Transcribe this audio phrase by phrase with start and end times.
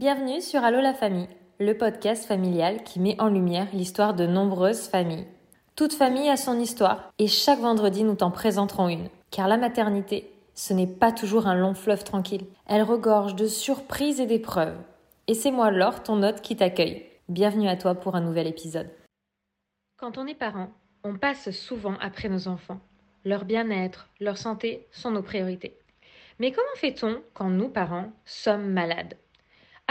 [0.00, 4.88] Bienvenue sur Allo la famille, le podcast familial qui met en lumière l'histoire de nombreuses
[4.88, 5.26] familles.
[5.76, 9.10] Toute famille a son histoire et chaque vendredi nous t'en présenterons une.
[9.30, 12.46] Car la maternité, ce n'est pas toujours un long fleuve tranquille.
[12.66, 14.78] Elle regorge de surprises et d'épreuves.
[15.26, 17.04] Et c'est moi Laure, ton hôte, qui t'accueille.
[17.28, 18.88] Bienvenue à toi pour un nouvel épisode.
[19.98, 20.70] Quand on est parent,
[21.04, 22.80] on passe souvent après nos enfants.
[23.26, 25.76] Leur bien-être, leur santé sont nos priorités.
[26.38, 29.18] Mais comment fait-on quand nous, parents, sommes malades?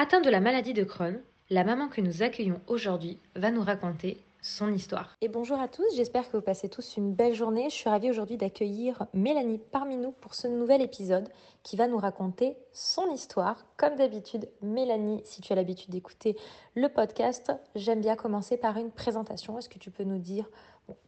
[0.01, 1.19] Atteint de la maladie de Crohn,
[1.49, 5.17] la maman que nous accueillons aujourd'hui va nous raconter son histoire.
[5.19, 7.69] Et bonjour à tous, j'espère que vous passez tous une belle journée.
[7.69, 11.27] Je suis ravie aujourd'hui d'accueillir Mélanie parmi nous pour ce nouvel épisode
[11.63, 13.65] qui va nous raconter son histoire.
[13.75, 16.37] Comme d'habitude, Mélanie, si tu as l'habitude d'écouter
[16.75, 19.57] le podcast, j'aime bien commencer par une présentation.
[19.57, 20.49] Est-ce que tu peux nous dire,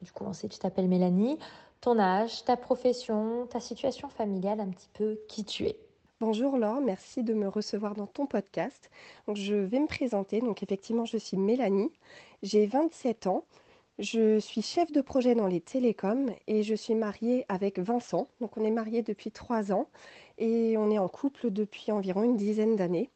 [0.01, 1.39] du coup on sait que tu t'appelles Mélanie,
[1.79, 5.77] ton âge, ta profession, ta situation familiale, un petit peu qui tu es?
[6.21, 8.91] Bonjour Laure, merci de me recevoir dans ton podcast.
[9.33, 10.39] Je vais me présenter.
[10.39, 11.89] Donc effectivement, je suis Mélanie,
[12.43, 13.43] j'ai 27 ans,
[13.97, 18.27] je suis chef de projet dans les télécoms et je suis mariée avec Vincent.
[18.39, 19.87] Donc on est mariés depuis 3 ans
[20.37, 23.09] et on est en couple depuis environ une dizaine d'années.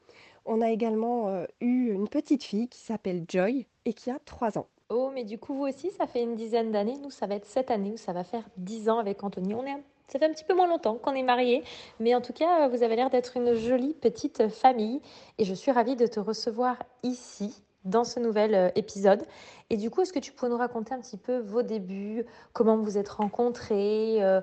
[0.47, 4.58] On a également euh, eu une petite fille qui s'appelle Joy et qui a 3
[4.58, 4.66] ans.
[4.90, 6.97] Oh, mais du coup, vous aussi, ça fait une dizaine d'années.
[6.97, 9.53] Nous, ça va être cette année où ça va faire 10 ans avec Anthony.
[9.53, 9.75] On est
[10.08, 11.64] ça fait un petit peu moins longtemps qu'on est mariés,
[12.00, 15.02] mais en tout cas, vous avez l'air d'être une jolie petite famille
[15.38, 19.23] et je suis ravie de te recevoir ici dans ce nouvel euh, épisode.
[19.70, 22.78] Et du coup, est-ce que tu peux nous raconter un petit peu vos débuts, comment
[22.78, 24.42] vous êtes rencontrés, euh,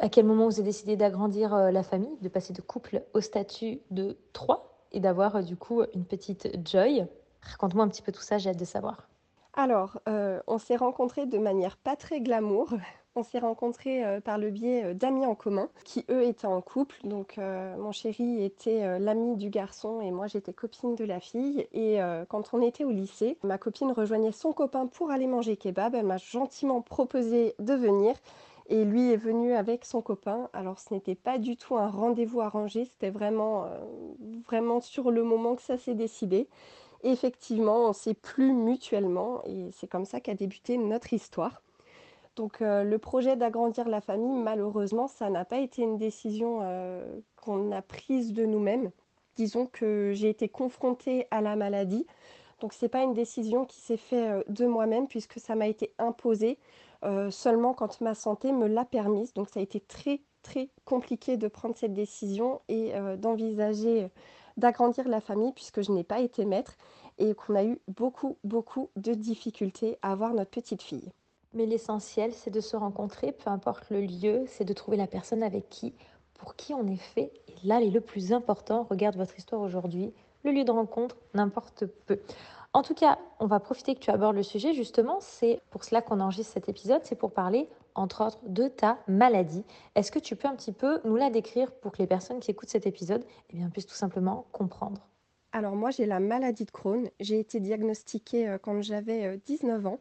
[0.00, 3.20] à quel moment vous avez décidé d'agrandir euh, la famille, de passer de couple au
[3.20, 7.06] statut de trois et d'avoir du coup une petite Joy?
[7.42, 9.08] Raconte-moi un petit peu tout ça, j'ai hâte de savoir.
[9.54, 9.98] Alors,
[10.46, 12.74] on s'est rencontrés de manière pas très glamour.
[13.18, 16.60] On s'est rencontrés euh, par le biais euh, d'amis en commun qui, eux, étaient en
[16.60, 16.94] couple.
[17.02, 21.66] Donc, euh, mon chéri était l'ami du garçon et moi, j'étais copine de la fille.
[21.72, 25.96] Et quand on était au lycée, ma copine rejoignait son copain pour aller manger kebab.
[25.96, 28.14] Elle m'a gentiment proposé de venir.
[28.68, 30.48] Et lui est venu avec son copain.
[30.52, 33.66] Alors ce n'était pas du tout un rendez-vous arrangé, c'était vraiment,
[34.46, 36.48] vraiment sur le moment que ça s'est décidé.
[37.02, 41.62] effectivement, on s'est plu mutuellement et c'est comme ça qu'a débuté notre histoire.
[42.38, 47.04] Donc euh, le projet d'agrandir la famille, malheureusement, ça n'a pas été une décision euh,
[47.34, 48.92] qu'on a prise de nous-mêmes.
[49.34, 52.06] Disons que j'ai été confrontée à la maladie.
[52.60, 55.66] Donc ce n'est pas une décision qui s'est faite euh, de moi-même puisque ça m'a
[55.66, 56.58] été imposé
[57.30, 59.32] seulement quand ma santé me l'a permise.
[59.34, 64.08] Donc ça a été très très compliqué de prendre cette décision et d'envisager
[64.56, 66.76] d'agrandir la famille puisque je n'ai pas été maître
[67.18, 71.12] et qu'on a eu beaucoup beaucoup de difficultés à avoir notre petite fille.
[71.54, 75.42] Mais l'essentiel, c'est de se rencontrer, peu importe le lieu, c'est de trouver la personne
[75.42, 75.94] avec qui,
[76.34, 77.32] pour qui on est fait.
[77.48, 80.12] Et là, le plus important, regarde votre histoire aujourd'hui,
[80.44, 82.20] le lieu de rencontre, n'importe peu.
[82.74, 86.02] En tout cas, on va profiter que tu abordes le sujet, justement, c'est pour cela
[86.02, 89.64] qu'on enregistre cet épisode, c'est pour parler, entre autres, de ta maladie.
[89.94, 92.50] Est-ce que tu peux un petit peu nous la décrire pour que les personnes qui
[92.50, 95.08] écoutent cet épisode eh bien, puissent tout simplement comprendre?
[95.52, 97.08] Alors moi, j'ai la maladie de Crohn.
[97.20, 100.00] J'ai été diagnostiquée euh, quand j'avais 19 euh, ans.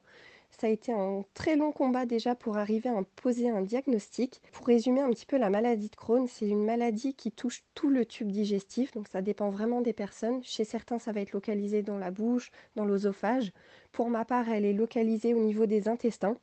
[0.50, 4.42] Ça a été un très long combat déjà pour arriver à poser un diagnostic.
[4.54, 7.90] Pour résumer un petit peu la maladie de Crohn, c'est une maladie qui touche tout
[7.90, 10.44] le tube digestif, donc ça dépend vraiment des personnes.
[10.44, 13.52] Chez certains, ça va être localisé dans la bouche, dans l'osophage.
[13.92, 16.38] Pour ma part, elle est localisée au niveau des intestins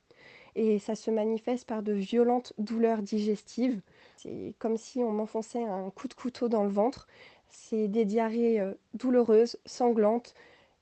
[0.55, 3.81] et ça se manifeste par de violentes douleurs digestives.
[4.17, 7.07] C'est comme si on m'enfonçait un coup de couteau dans le ventre.
[7.49, 10.35] C'est des diarrhées euh, douloureuses, sanglantes,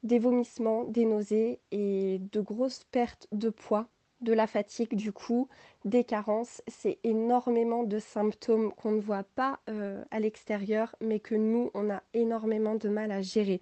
[0.03, 3.89] des vomissements, des nausées et de grosses pertes de poids,
[4.21, 5.49] de la fatigue du coup,
[5.85, 6.63] des carences.
[6.69, 11.91] C'est énormément de symptômes qu'on ne voit pas euh, à l'extérieur, mais que nous, on
[11.91, 13.61] a énormément de mal à gérer.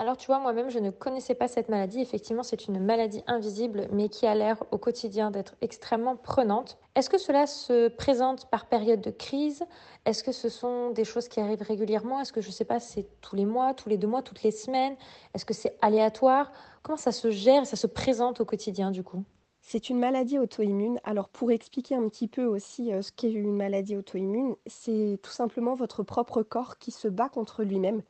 [0.00, 2.00] Alors tu vois, moi-même, je ne connaissais pas cette maladie.
[2.00, 6.78] Effectivement, c'est une maladie invisible, mais qui a l'air au quotidien d'être extrêmement prenante.
[6.94, 9.62] Est-ce que cela se présente par période de crise?
[10.06, 12.18] Est-ce que ce sont des choses qui arrivent régulièrement?
[12.18, 14.42] Est-ce que, je ne sais pas, c'est tous les mois, tous les deux mois, toutes
[14.42, 14.96] les semaines?
[15.34, 16.50] Est-ce que c'est aléatoire?
[16.82, 19.22] Comment ça se gère et ça se présente au quotidien du coup?
[19.60, 20.98] C'est une maladie auto-immune.
[21.04, 25.30] Alors pour expliquer un petit peu aussi euh, ce qu'est une maladie auto-immune, c'est tout
[25.30, 28.00] simplement votre propre corps qui se bat contre lui-même.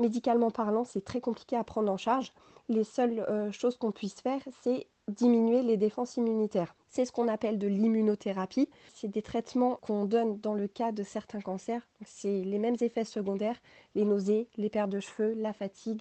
[0.00, 2.32] Médicalement parlant, c'est très compliqué à prendre en charge.
[2.70, 6.74] Les seules euh, choses qu'on puisse faire, c'est diminuer les défenses immunitaires.
[6.88, 8.70] C'est ce qu'on appelle de l'immunothérapie.
[8.94, 11.86] C'est des traitements qu'on donne dans le cas de certains cancers.
[12.06, 13.60] C'est les mêmes effets secondaires,
[13.94, 16.00] les nausées, les pertes de cheveux, la fatigue,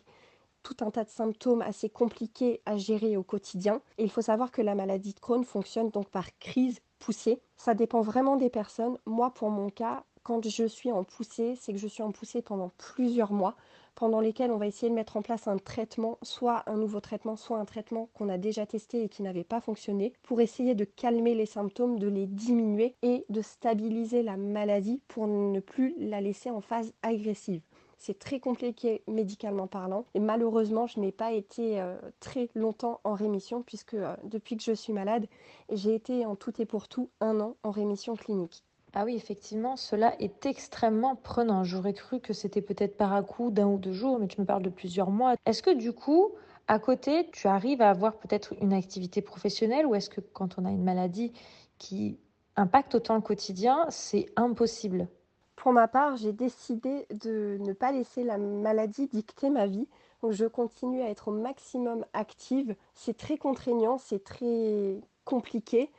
[0.63, 3.81] tout un tas de symptômes assez compliqués à gérer au quotidien.
[3.97, 7.41] Il faut savoir que la maladie de Crohn fonctionne donc par crise poussée.
[7.57, 8.97] Ça dépend vraiment des personnes.
[9.05, 12.41] Moi, pour mon cas, quand je suis en poussée, c'est que je suis en poussée
[12.41, 13.55] pendant plusieurs mois.
[13.95, 17.35] Pendant lesquels on va essayer de mettre en place un traitement, soit un nouveau traitement,
[17.35, 20.85] soit un traitement qu'on a déjà testé et qui n'avait pas fonctionné, pour essayer de
[20.85, 26.21] calmer les symptômes, de les diminuer et de stabiliser la maladie pour ne plus la
[26.21, 27.61] laisser en phase agressive.
[27.99, 30.05] C'est très compliqué médicalement parlant.
[30.13, 34.63] Et malheureusement, je n'ai pas été euh, très longtemps en rémission puisque euh, depuis que
[34.63, 35.27] je suis malade,
[35.69, 38.63] j'ai été en tout et pour tout un an en rémission clinique.
[38.93, 41.63] Ah oui, effectivement, cela est extrêmement prenant.
[41.63, 44.45] J'aurais cru que c'était peut-être par à coup d'un ou deux jours, mais tu me
[44.45, 45.35] parles de plusieurs mois.
[45.45, 46.31] Est-ce que du coup,
[46.67, 50.65] à côté, tu arrives à avoir peut-être une activité professionnelle ou est-ce que quand on
[50.65, 51.31] a une maladie
[51.77, 52.17] qui
[52.55, 55.07] impacte autant le quotidien, c'est impossible?
[55.55, 59.87] Pour ma part, j'ai décidé de ne pas laisser la maladie dicter ma vie.
[60.21, 62.75] Donc je continue à être au maximum active.
[62.95, 65.91] C'est très contraignant, c'est très compliqué.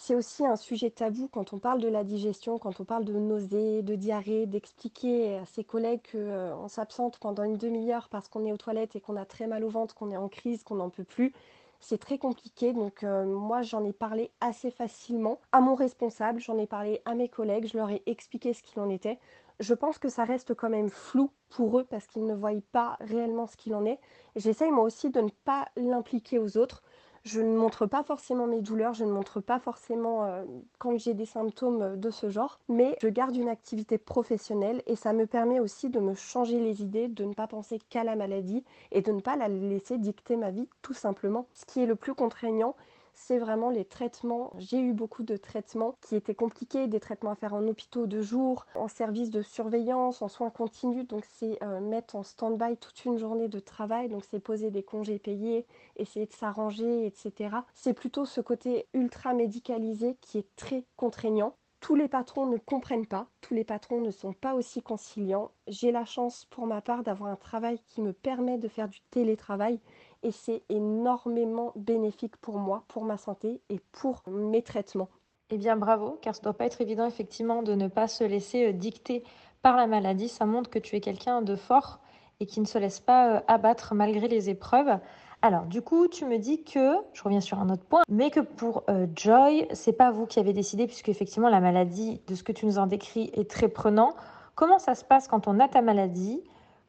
[0.00, 3.14] C'est aussi un sujet tabou quand on parle de la digestion, quand on parle de
[3.14, 8.46] nausées, de diarrhée, d'expliquer à ses collègues qu'on euh, s'absente pendant une demi-heure parce qu'on
[8.46, 10.76] est aux toilettes et qu'on a très mal au ventre, qu'on est en crise, qu'on
[10.76, 11.32] n'en peut plus.
[11.80, 16.58] C'est très compliqué, donc euh, moi j'en ai parlé assez facilement à mon responsable, j'en
[16.58, 19.18] ai parlé à mes collègues, je leur ai expliqué ce qu'il en était.
[19.58, 22.96] Je pense que ça reste quand même flou pour eux parce qu'ils ne voient pas
[23.00, 23.98] réellement ce qu'il en est.
[24.36, 26.84] J'essaye moi aussi de ne pas l'impliquer aux autres.
[27.28, 30.44] Je ne montre pas forcément mes douleurs, je ne montre pas forcément euh,
[30.78, 35.12] quand j'ai des symptômes de ce genre, mais je garde une activité professionnelle et ça
[35.12, 38.64] me permet aussi de me changer les idées, de ne pas penser qu'à la maladie
[38.92, 41.46] et de ne pas la laisser dicter ma vie tout simplement.
[41.52, 42.74] Ce qui est le plus contraignant,
[43.18, 44.52] c'est vraiment les traitements.
[44.58, 48.22] J'ai eu beaucoup de traitements qui étaient compliqués, des traitements à faire en hôpitaux de
[48.22, 51.06] jour, en service de surveillance, en soins continus.
[51.06, 54.82] Donc c'est euh, mettre en stand-by toute une journée de travail, donc c'est poser des
[54.82, 55.66] congés payés,
[55.96, 57.56] essayer de s'arranger, etc.
[57.74, 61.54] C'est plutôt ce côté ultra médicalisé qui est très contraignant.
[61.80, 65.52] Tous les patrons ne comprennent pas, tous les patrons ne sont pas aussi conciliants.
[65.68, 69.00] J'ai la chance pour ma part d'avoir un travail qui me permet de faire du
[69.10, 69.80] télétravail
[70.22, 75.08] et c'est énormément bénéfique pour moi, pour ma santé et pour mes traitements.
[75.50, 78.24] Eh bien bravo, car ce ne doit pas être évident effectivement de ne pas se
[78.24, 79.24] laisser euh, dicter
[79.62, 80.28] par la maladie.
[80.28, 82.00] Ça montre que tu es quelqu'un de fort
[82.40, 84.98] et qui ne se laisse pas euh, abattre malgré les épreuves.
[85.40, 88.40] Alors, du coup, tu me dis que, je reviens sur un autre point, mais que
[88.40, 92.42] pour euh, Joy, c'est pas vous qui avez décidé, puisque effectivement la maladie, de ce
[92.42, 94.14] que tu nous en décris, est très prenant.
[94.54, 96.42] Comment ça se passe quand on a ta maladie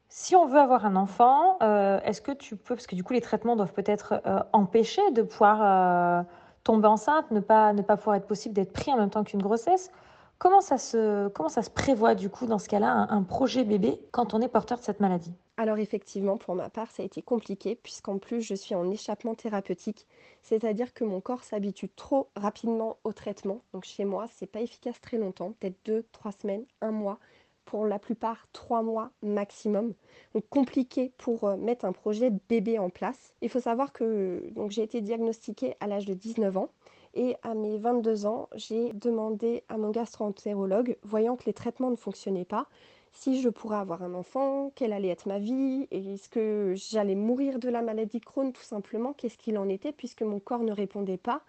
[0.10, 3.14] si on veut avoir un enfant, euh, est-ce que tu peux, parce que du coup
[3.14, 6.24] les traitements doivent peut-être euh, empêcher de pouvoir euh,
[6.64, 9.42] tomber enceinte, ne pas, ne pas pouvoir être possible d'être pris en même temps qu'une
[9.42, 9.92] grossesse.
[10.40, 14.00] Comment ça, se, comment ça se prévoit du coup dans ce cas-là un, projet bébé
[14.12, 15.34] quand on est porteur de cette maladie?
[15.58, 19.36] Alors effectivement, pour ma part, ça a été compliqué puisqu'en plus je suis en échappement
[19.36, 20.08] thérapeutique,
[20.42, 23.62] c'est-à-dire que mon corps s'habitue trop rapidement au traitement.
[23.74, 27.20] Donc chez moi, c'est pas efficace très longtemps, peut-être deux, trois semaines, un mois
[27.70, 29.94] pour la plupart trois mois maximum.
[30.34, 33.36] Donc compliqué pour euh, mettre un projet bébé en place.
[33.44, 36.70] Il faut savoir que j'ai été diagnostiquée à l'âge de 19 ans.
[37.14, 41.96] Et à mes 22 ans, j'ai demandé à mon gastro-entérologue, voyant que les traitements ne
[41.96, 42.68] fonctionnaient pas,
[43.12, 47.60] si je pourrais avoir un enfant, quelle allait être ma vie, est-ce que j'allais mourir
[47.60, 51.18] de la maladie Crohn tout simplement, qu'est-ce qu'il en était, puisque mon corps ne répondait
[51.18, 51.42] pas.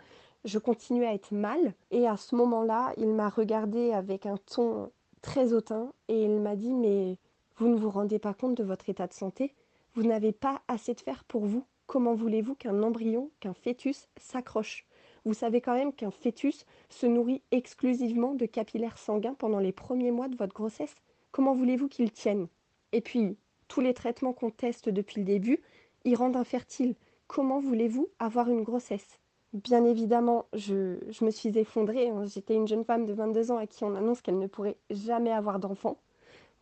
[0.45, 4.91] Je continuais à être mal et à ce moment-là, il m'a regardé avec un ton
[5.23, 7.19] très hautain et il m'a dit mais
[7.57, 9.55] vous ne vous rendez pas compte de votre état de santé.
[9.95, 11.65] Vous n'avez pas assez de fer pour vous.
[11.87, 14.87] Comment voulez-vous qu'un embryon, qu'un fœtus s'accroche?
[15.25, 20.13] Vous savez quand même qu'un fœtus se nourrit exclusivement de capillaires sanguins pendant les premiers
[20.13, 20.95] mois de votre grossesse.
[21.33, 22.49] Comment voulez-vous qu'il tienne?
[22.93, 23.37] Et puis,
[23.69, 25.61] tous les traitements qu'on teste depuis le début,
[26.05, 26.95] ils rendent infertile.
[27.27, 29.19] Comment voulez-vous avoir une grossesse?
[29.53, 32.09] Bien évidemment, je, me suis effondrée.
[32.09, 32.25] Hein.
[32.25, 35.33] J'étais une jeune femme de 22 ans à qui on annonce qu'elle ne pourrait jamais
[35.33, 35.99] avoir d'enfant.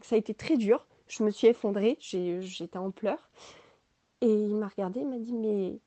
[0.00, 0.86] Ça a été très dur.
[1.06, 3.30] Je me suis effondrée, j'étais en pleurs.
[4.20, 5.78] Et il m'a regardée, il m'a dit Mais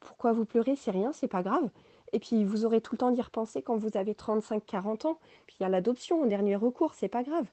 [0.00, 0.76] pourquoi vous pleurez?
[0.76, 1.70] C'est rien, c'est pas grave.
[2.12, 5.18] Et puis vous aurez tout le temps d'y repenser quand vous avez 35-40 ans.
[5.46, 7.46] Puis il y a l'adoption en dernier recours, c'est pas grave.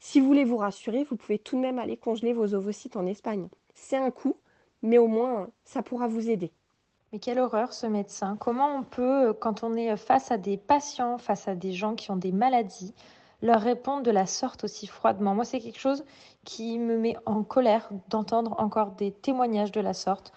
[0.00, 3.06] Si vous voulez vous rassurer, vous pouvez tout de même aller congeler vos ovocytes en
[3.06, 3.48] Espagne.
[3.74, 4.36] C'est un coût,
[4.82, 6.52] mais au moins ça pourra vous aider.
[7.16, 8.36] Mais quelle horreur ce médecin.
[8.38, 12.10] Comment on peut, quand on est face à des patients, face à des gens qui
[12.10, 12.92] ont des maladies,
[13.40, 15.34] leur répondre de la sorte aussi froidement?
[15.34, 16.04] Moi, c'est quelque chose
[16.44, 20.34] qui me met en colère d'entendre encore des témoignages de la sorte.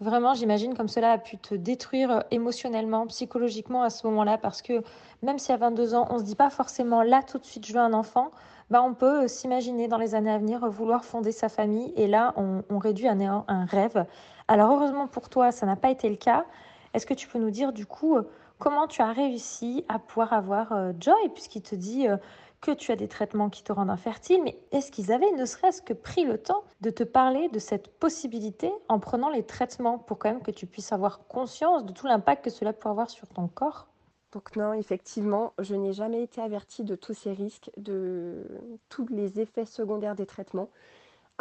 [0.00, 4.82] Vraiment, j'imagine comme cela a pu te détruire émotionnellement, psychologiquement à ce moment-là, parce que
[5.20, 7.66] même si à 22 ans, on ne se dit pas forcément là tout de suite,
[7.66, 8.30] je veux un enfant,
[8.70, 12.32] bah, on peut s'imaginer dans les années à venir vouloir fonder sa famille, et là,
[12.36, 14.06] on, réduit néant un rêve.
[14.52, 16.44] Alors heureusement pour toi, ça n'a pas été le cas.
[16.92, 18.28] Est-ce que tu peux nous dire du coup euh,
[18.58, 22.18] comment tu as réussi à pouvoir avoir euh, Joy, puisqu'il te dit euh,
[22.60, 25.80] que tu as des traitements qui te rendent infertile, mais est-ce qu'ils avaient ne serait-ce
[25.80, 30.18] que pris le temps de te parler de cette possibilité en prenant les traitements pour
[30.18, 33.28] quand même que tu puisses avoir conscience de tout l'impact que cela peut avoir sur
[33.28, 33.86] ton corps?
[34.32, 38.44] Donc non, effectivement, je n'ai jamais été avertie de tous ces risques, de
[38.90, 40.68] tous les effets secondaires des traitements.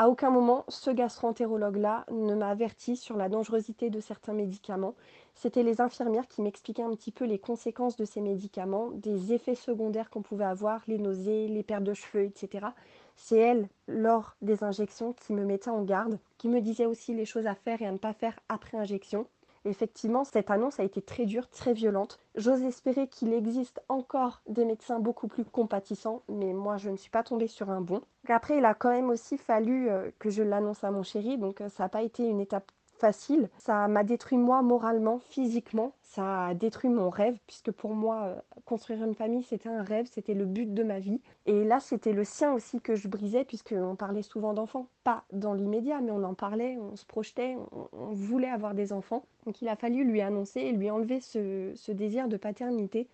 [0.01, 4.95] À aucun moment, ce gastro-entérologue-là ne m'a averti sur la dangerosité de certains médicaments.
[5.35, 9.53] C'était les infirmières qui m'expliquaient un petit peu les conséquences de ces médicaments, des effets
[9.53, 12.69] secondaires qu'on pouvait avoir, les nausées, les pertes de cheveux, etc.
[13.15, 17.25] C'est elles, lors des injections, qui me mettaient en garde, qui me disaient aussi les
[17.25, 19.27] choses à faire et à ne pas faire après injection.
[19.65, 22.19] Effectivement, cette annonce a été très dure, très violente.
[22.35, 27.11] J'ose espérer qu'il existe encore des médecins beaucoup plus compatissants, mais moi je ne suis
[27.11, 28.01] pas tombée sur un bon.
[28.27, 31.61] Après, il a quand même aussi fallu euh, que je l'annonce à mon chéri, donc
[31.61, 32.71] euh, ça n'a pas été une étape
[33.01, 33.49] facile.
[33.57, 35.93] Ça m'a détruit moi moralement, physiquement.
[36.03, 40.07] Ça a détruit mon rêve, puisque pour moi, euh, construire une famille, c'était un rêve,
[40.11, 41.19] c'était le but de ma vie.
[41.47, 44.87] Et là, c'était le sien aussi que je brisais, puisqu'on parlait souvent d'enfants.
[45.03, 47.57] Pas dans l'immédiat, mais on en parlait, on se projetait,
[47.91, 49.23] on, voulait avoir des enfants.
[49.45, 53.07] Donc il a fallu lui annoncer et lui enlever ce, ce désir de paternité.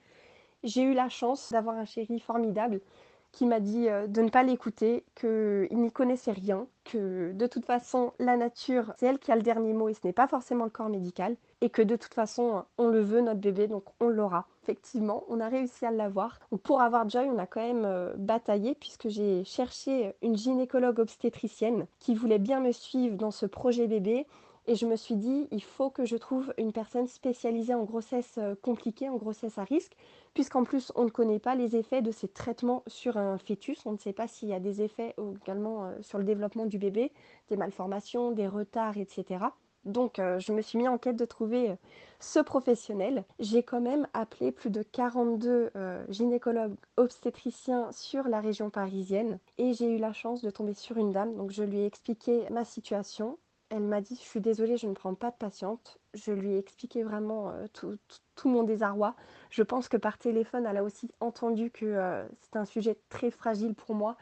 [0.64, 2.82] J'ai eu la chance d'avoir un chéri formidable
[3.32, 7.66] qui m'a dit euh, de ne pas l'écouter, qu'il n'y connaissait rien, que de toute
[7.66, 10.64] façon la nature c'est elle qui a le dernier mot et ce n'est pas forcément
[10.64, 14.10] le corps médical, et que de toute façon on le veut notre bébé donc on
[14.10, 14.48] l'aura.
[14.64, 16.40] Effectivement, on a réussi à l'avoir.
[16.64, 21.88] Pour avoir Joy, on a quand même euh, bataillé puisque j'ai cherché une gynécologue obstétricienne
[22.00, 24.28] qui voulait bien me suivre dans ce projet bébé
[24.68, 28.36] et je me suis dit, il faut que je trouve une personne spécialisée en grossesse
[28.38, 29.96] euh, compliquée, en grossesse à risque,
[30.34, 33.86] puisqu'en plus, on ne connaît pas les effets de ces traitements sur un fœtus.
[33.86, 36.78] On ne sait pas s'il y a des effets également euh, sur le développement du
[36.78, 37.14] bébé,
[37.50, 39.46] des malformations, des retards, etc.
[39.86, 41.74] Donc, euh, je me suis mis en quête de trouver
[42.20, 43.24] ce professionnel.
[43.40, 45.72] J'ai quand même appelé plus de 42
[46.10, 51.14] gynécologues obstétriciens sur la région parisienne et j'ai eu la chance de tomber sur une
[51.14, 51.36] dame.
[51.36, 53.38] Donc, je lui ai expliqué ma situation
[53.70, 56.00] elle m'a dit, je suis désolée, je ne prends pas de patiente.
[56.14, 59.16] Je lui ai expliqué vraiment euh, tout, mon désarroi.
[59.50, 63.30] Je pense que par téléphone, elle a aussi entendu que euh, c'était un sujet très
[63.30, 64.16] fragile pour moi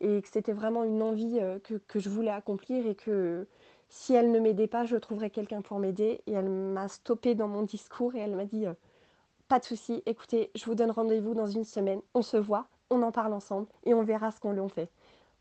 [0.00, 3.46] et que c'était vraiment une envie euh, que, je voulais accomplir et que
[3.88, 6.20] si elle ne m'aidait pas, je trouverais quelqu'un pour m'aider.
[6.26, 8.66] Et elle m'a stoppé dans mon discours et elle m'a dit,
[9.48, 13.02] pas de souci, écoutez, je vous donne rendez-vous dans une semaine, on se voit, on
[13.02, 14.90] en parle ensemble et on verra ce qu'on lui en fait.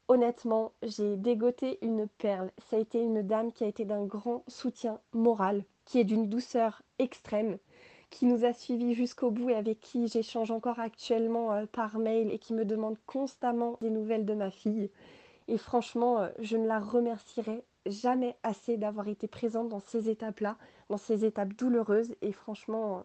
[0.10, 2.50] Honnêtement, j'ai dégoté une perle.
[2.68, 6.28] Ça a été une dame qui a été d'un grand soutien moral, qui est d'une
[6.28, 7.60] douceur extrême,
[8.10, 12.32] qui nous a suivis jusqu'au bout et avec qui j'échange encore actuellement euh, par mail
[12.32, 14.89] et qui me demande constamment des nouvelles de ma fille.
[15.48, 20.58] Et franchement, euh, je ne la remercierai jamais assez d'avoir été présente dans ces étapes-là,
[20.89, 22.16] dans ces étapes douloureuses.
[22.24, 23.04] Et franchement,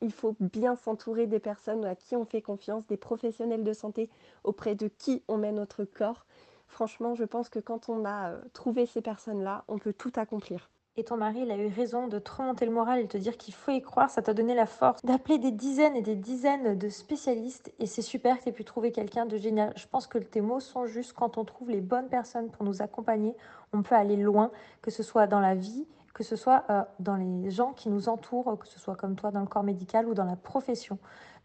[0.00, 4.08] il faut bien s'entourer des personnes à qui on fait confiance, des professionnels de santé
[4.44, 6.26] auprès de qui on met notre corps.
[6.74, 10.70] Franchement, je pense que quand on a euh, trouvé ces personnes-là, on peut tout accomplir.
[10.96, 13.36] Et ton mari, il a eu raison de te remonter le moral et te dire
[13.36, 14.10] qu'il faut y croire.
[14.10, 17.72] Ça t'a donné la force d'appeler des dizaines et des dizaines de spécialistes.
[17.78, 19.72] Et c'est super que tu aies pu trouver quelqu'un de génial.
[19.76, 21.12] Je pense que tes mots sont justes.
[21.12, 23.36] Quand on trouve les bonnes personnes pour nous accompagner,
[23.72, 24.50] on peut aller loin,
[24.82, 28.08] que ce soit dans la vie que ce soit euh, dans les gens qui nous
[28.08, 30.96] entourent, que ce soit comme toi dans le corps médical ou dans la profession.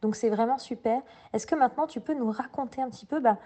[0.02, 1.02] Donc c'est vraiment super.
[1.34, 3.38] Est-ce que maintenant tu peux nous raconter un petit peu bah,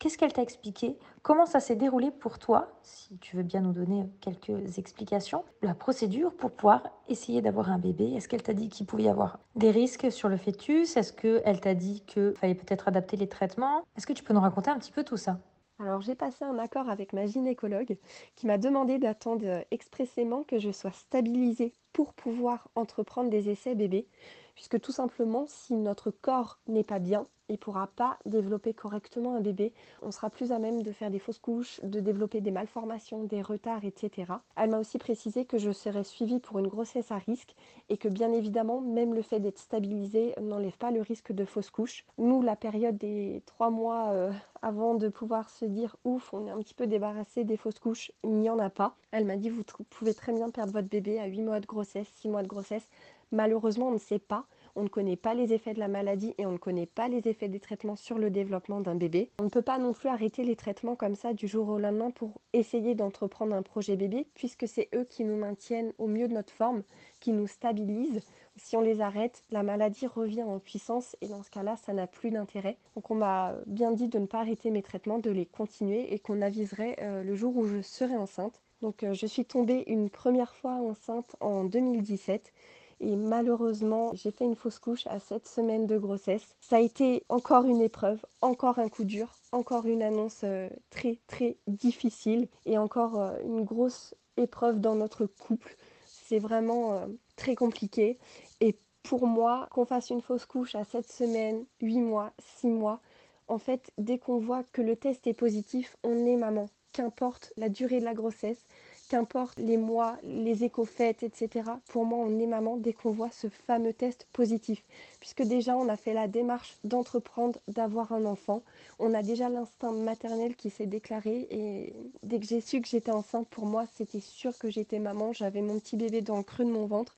[0.00, 3.72] qu'est-ce qu'elle t'a expliqué, comment ça s'est déroulé pour toi, si tu veux bien nous
[3.72, 8.14] donner quelques explications, la procédure pour pouvoir essayer d'avoir un bébé.
[8.14, 10.96] Est-ce qu'elle t'a dit qu'il pouvait y avoir des risques sur le fœtus?
[10.96, 13.84] Est-ce qu'elle t'a dit qu'il fallait peut-être adapter les traitements?
[13.96, 15.38] Est-ce que tu peux nous raconter un petit peu tout ça?
[15.78, 17.96] Alors j'ai passé un accord avec ma gynécologue
[18.36, 24.06] qui m'a demandé d'attendre expressément que je sois stabilisée pour pouvoir entreprendre des essais bébés,
[24.54, 29.34] puisque tout simplement si notre corps n'est pas bien, il ne pourra pas développer correctement
[29.34, 29.72] un bébé.
[30.02, 33.42] On sera plus à même de faire des fausses couches, de développer des malformations, des
[33.42, 34.32] retards, etc.
[34.56, 37.56] Elle m'a aussi précisé que je serais suivie pour une grossesse à risque
[37.88, 41.70] et que bien évidemment, même le fait d'être stabilisé n'enlève pas le risque de fausses
[41.70, 42.04] couches.
[42.18, 44.30] Nous, la période des trois mois euh,
[44.62, 48.12] avant de pouvoir se dire ouf, on est un petit peu débarrassé des fausses couches,
[48.22, 48.94] il n'y en a pas.
[49.10, 52.06] Elle m'a dit vous pouvez très bien perdre votre bébé à 8 mois de grossesse,
[52.20, 52.88] 6 mois de grossesse.
[53.32, 54.44] Malheureusement, on ne sait pas
[54.76, 57.28] on ne connaît pas les effets de la maladie et on ne connaît pas les
[57.28, 59.30] effets des traitements sur le développement d'un bébé.
[59.40, 62.10] On ne peut pas non plus arrêter les traitements comme ça du jour au lendemain
[62.10, 66.34] pour essayer d'entreprendre un projet bébé, puisque c'est eux qui nous maintiennent au mieux de
[66.34, 66.82] notre forme,
[67.20, 68.20] qui nous stabilisent.
[68.56, 72.06] Si on les arrête, la maladie revient en puissance et dans ce cas-là, ça n'a
[72.06, 72.76] plus d'intérêt.
[72.94, 76.18] Donc on m'a bien dit de ne pas arrêter mes traitements, de les continuer et
[76.18, 78.60] qu'on aviserait euh, le jour où je serai enceinte.
[78.82, 82.52] Donc euh, je suis tombée une première fois enceinte en 2017
[83.00, 86.54] Et malheureusement, j'ai fait une fausse couche à cette semaine de grossesse.
[86.60, 91.18] Ça a été encore une épreuve, encore un coup dur, encore une annonce euh, très
[91.26, 95.76] très difficile et encore euh, une grosse épreuve dans notre couple.
[96.06, 98.18] C'est vraiment euh, très compliqué.
[98.60, 103.00] Et pour moi, qu'on fasse une fausse couche à 7 semaines, 8 mois, 6 mois,
[103.48, 106.68] en fait, dès qu'on voit que le test est positif, on est maman.
[106.92, 108.66] Qu'importe la durée de la grossesse,
[109.10, 111.68] qu'importe les mois, les éco-fêtes, etc.
[111.88, 114.84] Pour moi, on est maman dès qu'on voit ce fameux test positif.
[115.18, 118.62] Puisque déjà, on a fait la démarche d'entreprendre, d'avoir un enfant.
[119.00, 121.48] On a déjà l'instinct maternel qui s'est déclaré.
[121.50, 125.32] Et dès que j'ai su que j'étais enceinte, pour moi, c'était sûr que j'étais maman.
[125.32, 127.16] J'avais mon petit bébé dans le creux de mon ventre.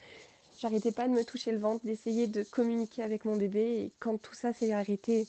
[0.61, 3.61] J'arrêtais pas de me toucher le ventre, d'essayer de communiquer avec mon bébé.
[3.61, 5.26] Et quand tout ça s'est arrêté,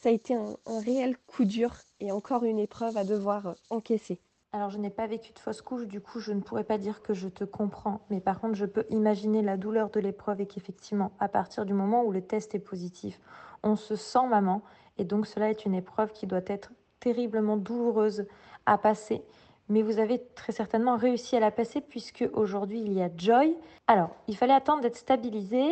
[0.00, 4.18] ça a été un, un réel coup dur et encore une épreuve à devoir encaisser.
[4.52, 7.02] Alors, je n'ai pas vécu de fausse couche, du coup, je ne pourrais pas dire
[7.02, 8.00] que je te comprends.
[8.08, 11.74] Mais par contre, je peux imaginer la douleur de l'épreuve et qu'effectivement, à partir du
[11.74, 13.20] moment où le test est positif,
[13.62, 14.62] on se sent maman.
[14.98, 18.26] Et donc, cela est une épreuve qui doit être terriblement douloureuse
[18.64, 19.22] à passer.
[19.68, 23.56] Mais vous avez très certainement réussi à la passer puisque aujourd'hui, il y a Joy.
[23.88, 25.64] Alors, il fallait attendre d'être stabilisé.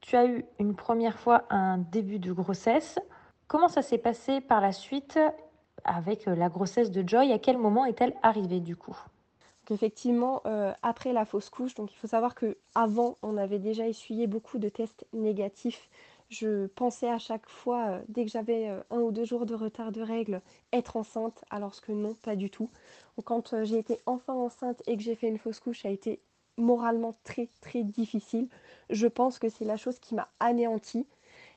[0.00, 2.98] Tu as eu une première fois un début de grossesse.
[3.46, 5.18] Comment ça s'est passé par la suite
[5.84, 7.32] avec euh, la grossesse de Joy.
[7.32, 8.96] À quel moment est-elle arrivée du coup?
[9.70, 13.86] Effectivement, euh, après la fausse couche, donc il faut savoir que avant, on avait déjà
[13.86, 15.88] essuyé beaucoup de tests négatifs.
[16.28, 19.92] Je pensais à chaque fois, euh, dès que j'avais un ou deux jours de retard
[19.92, 22.70] de règles, être enceinte, alors que non, pas du tout.
[23.24, 26.20] quand j'ai été enfin enceinte et que j'ai fait une fausse couche, ça a été
[26.56, 28.48] moralement très très difficile.
[28.90, 31.06] Je pense que c'est la chose qui m'a anéantie.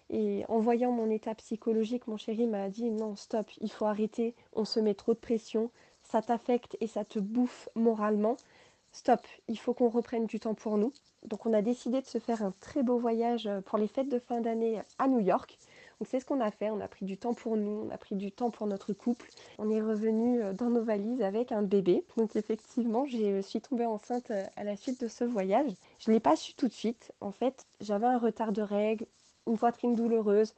[0.10, 4.36] Et en voyant mon état psychologique, mon chéri m'a dit non, stop, il faut arrêter,
[4.54, 5.72] on se met trop de pression,
[6.04, 8.38] ça t'affecte et ça te bouffe moralement.
[8.92, 10.94] Stop, il faut qu'on reprenne du temps pour nous.
[11.26, 14.20] Donc on a décidé de se faire un très beau voyage pour les fêtes de
[14.20, 15.58] fin d'année à New York.
[16.00, 17.98] Donc c'est ce qu'on a fait, on a pris du temps pour nous, on a
[17.98, 19.30] pris du temps pour notre couple.
[19.58, 22.06] On est revenu dans nos valises avec un bébé.
[22.16, 25.72] Donc effectivement, je suis tombée enceinte à la suite de ce voyage.
[26.00, 27.12] Je ne l'ai pas su tout de suite.
[27.22, 29.08] En fait, j'avais un retard de règles,
[29.48, 30.54] une poitrine douloureuse,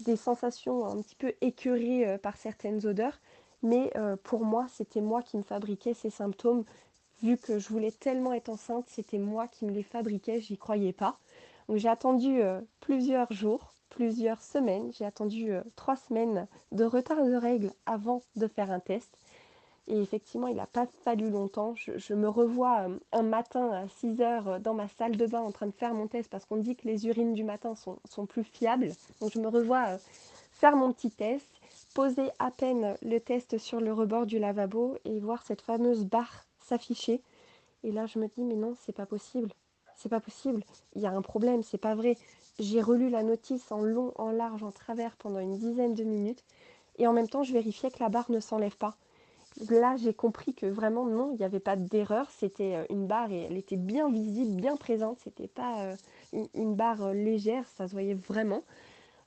[0.00, 3.18] des sensations un petit peu écœurées euh, par certaines odeurs.
[3.62, 6.64] Mais euh, pour moi, c'était moi qui me fabriquais ces symptômes.
[7.22, 10.92] Vu que je voulais tellement être enceinte, c'était moi qui me les fabriquais, j'y croyais
[10.92, 11.18] pas.
[11.68, 14.92] Donc j'ai attendu euh, plusieurs jours, plusieurs semaines.
[14.92, 19.16] J'ai attendu trois semaines de retard de règles avant de faire un test.
[19.86, 21.74] Et effectivement, il n'a pas fallu longtemps.
[21.74, 25.40] Je, me revois euh, un matin à 6 heures euh, dans ma salle de bain
[25.40, 28.26] en train de faire mon test parce qu'on dit que les urines du matin sont,
[28.26, 28.92] plus fiables.
[29.20, 29.98] Donc je me revois euh,
[30.52, 31.46] faire mon petit test,
[31.94, 36.46] poser à peine le test sur le rebord du lavabo et voir cette fameuse barre
[36.60, 37.20] s'afficher.
[37.82, 39.50] Et là, je me dis, mais non, c'est pas possible.
[39.96, 40.64] C'est pas possible.
[40.96, 42.16] Il y a un problème, c'est pas vrai.
[42.58, 46.42] J'ai relu la notice en long, en large, en travers pendant une dizaine de minutes.
[46.96, 48.96] Et en même temps, je vérifiais que la barre ne s'enlève pas.
[49.70, 52.28] Là, j'ai compris que vraiment, non, il n'y avait pas d'erreur.
[52.30, 55.20] C'était euh, une barre et elle était bien visible, bien présente.
[55.20, 55.96] C'était pas euh,
[56.54, 58.64] une, barre euh, légère, ça se voyait vraiment.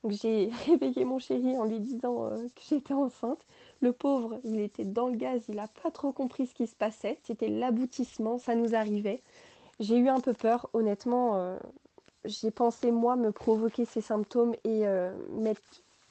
[0.04, 3.40] Donc j'ai réveillé mon chéri en lui disant que j'étais enceinte.
[3.80, 6.76] Le pauvre, il était dans le gaz, il n'a pas trop compris ce qui se
[6.76, 7.18] passait.
[7.24, 9.22] C'était l'aboutissement, ça nous arrivait.
[9.80, 11.58] J'ai eu un peu peur, honnêtement.
[12.26, 14.86] j'ai pensé, moi, me provoquer ces symptômes et
[15.32, 15.62] mettre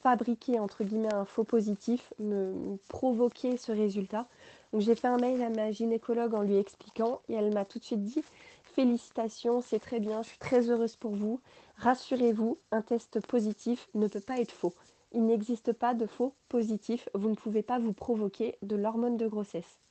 [0.07, 4.25] fabriquer entre guillemets un faux positif, me, provoquer ce résultat.
[4.71, 7.77] Donc j'ai fait un mail à ma gynécologue en lui expliquant et elle m'a tout
[7.77, 8.23] de suite dit
[8.63, 11.41] félicitations, c'est très bien, je suis très heureuse pour vous.
[11.77, 14.73] Rassurez-vous, un test positif ne peut pas être faux.
[15.11, 19.27] Il n'existe pas de faux positif, vous ne pouvez pas vous provoquer de l'hormone de
[19.27, 19.81] grossesse.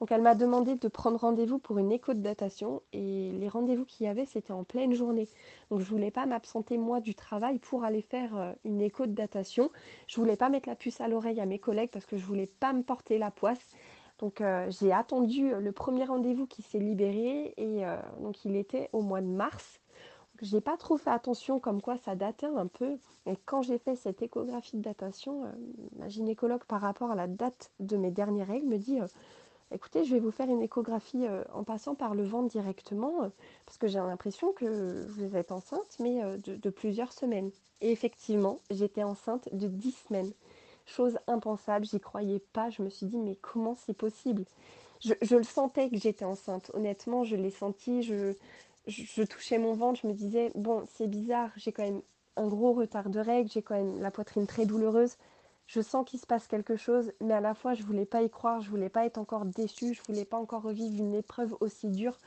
[0.00, 3.84] Donc elle m'a demandé de prendre rendez-vous pour une écho de datation et les rendez-vous
[3.84, 5.28] qu'il y avait c'était en pleine journée.
[5.70, 9.12] Donc je voulais pas m'absenter moi du travail pour aller faire euh, une écho de
[9.12, 9.70] datation.
[10.06, 12.46] Je voulais pas mettre la puce à l'oreille à mes collègues parce que je voulais
[12.46, 13.72] pas me porter la poisse.
[14.18, 18.88] Donc euh, j'ai attendu le premier rendez-vous qui s'est libéré et euh, donc il était
[18.92, 19.80] au mois de mars.
[20.42, 22.96] J'ai pas trop fait attention comme quoi ça datait un peu.
[23.26, 25.44] Et quand j'ai fait cette échographie de datation,
[25.96, 28.98] ma gynécologue par rapport à la date de mes dernières règles me dit
[29.72, 33.28] écoutez, je vais vous faire une échographie euh, en passant par le ventre directement, euh,
[33.66, 37.50] parce que j'ai l'impression que vous êtes enceinte, mais euh, de, plusieurs semaines.
[37.80, 40.32] Et effectivement, j'étais enceinte de 10 semaines.
[40.86, 42.70] Chose impensable, j'y croyais pas.
[42.70, 44.44] Je me suis dit, mais comment c'est possible?
[45.00, 46.70] Je, le sentais que j'étais enceinte.
[46.74, 48.02] Honnêtement, je l'ai senti.
[48.02, 48.34] Je,
[48.86, 50.00] je, touchais mon ventre.
[50.02, 51.50] Je me disais, bon, c'est bizarre.
[51.56, 52.02] J'ai quand même
[52.36, 53.50] un gros retard de règles.
[53.50, 55.16] J'ai quand même la poitrine très douloureuse
[55.66, 58.30] je sens qu'il se passe quelque chose, mais à la fois je voulais pas y
[58.30, 61.88] croire, je voulais pas être encore déçue, je voulais pas encore revivre une épreuve aussi
[61.88, 62.18] dure.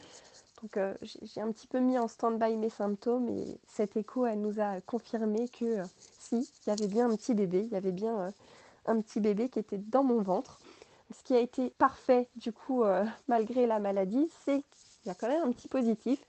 [0.62, 4.60] Donc j'ai un petit peu mis en stand-by mes symptômes et cette écho, elle nous
[4.60, 5.84] a confirmé que
[6.20, 8.34] si, il y avait bien un petit bébé, il y avait bien
[8.88, 10.60] un petit bébé qui était dans mon ventre.
[11.16, 12.84] Ce qui a été parfait du coup
[13.28, 16.20] malgré la maladie, c'est qu'il y a quand même un petit positif.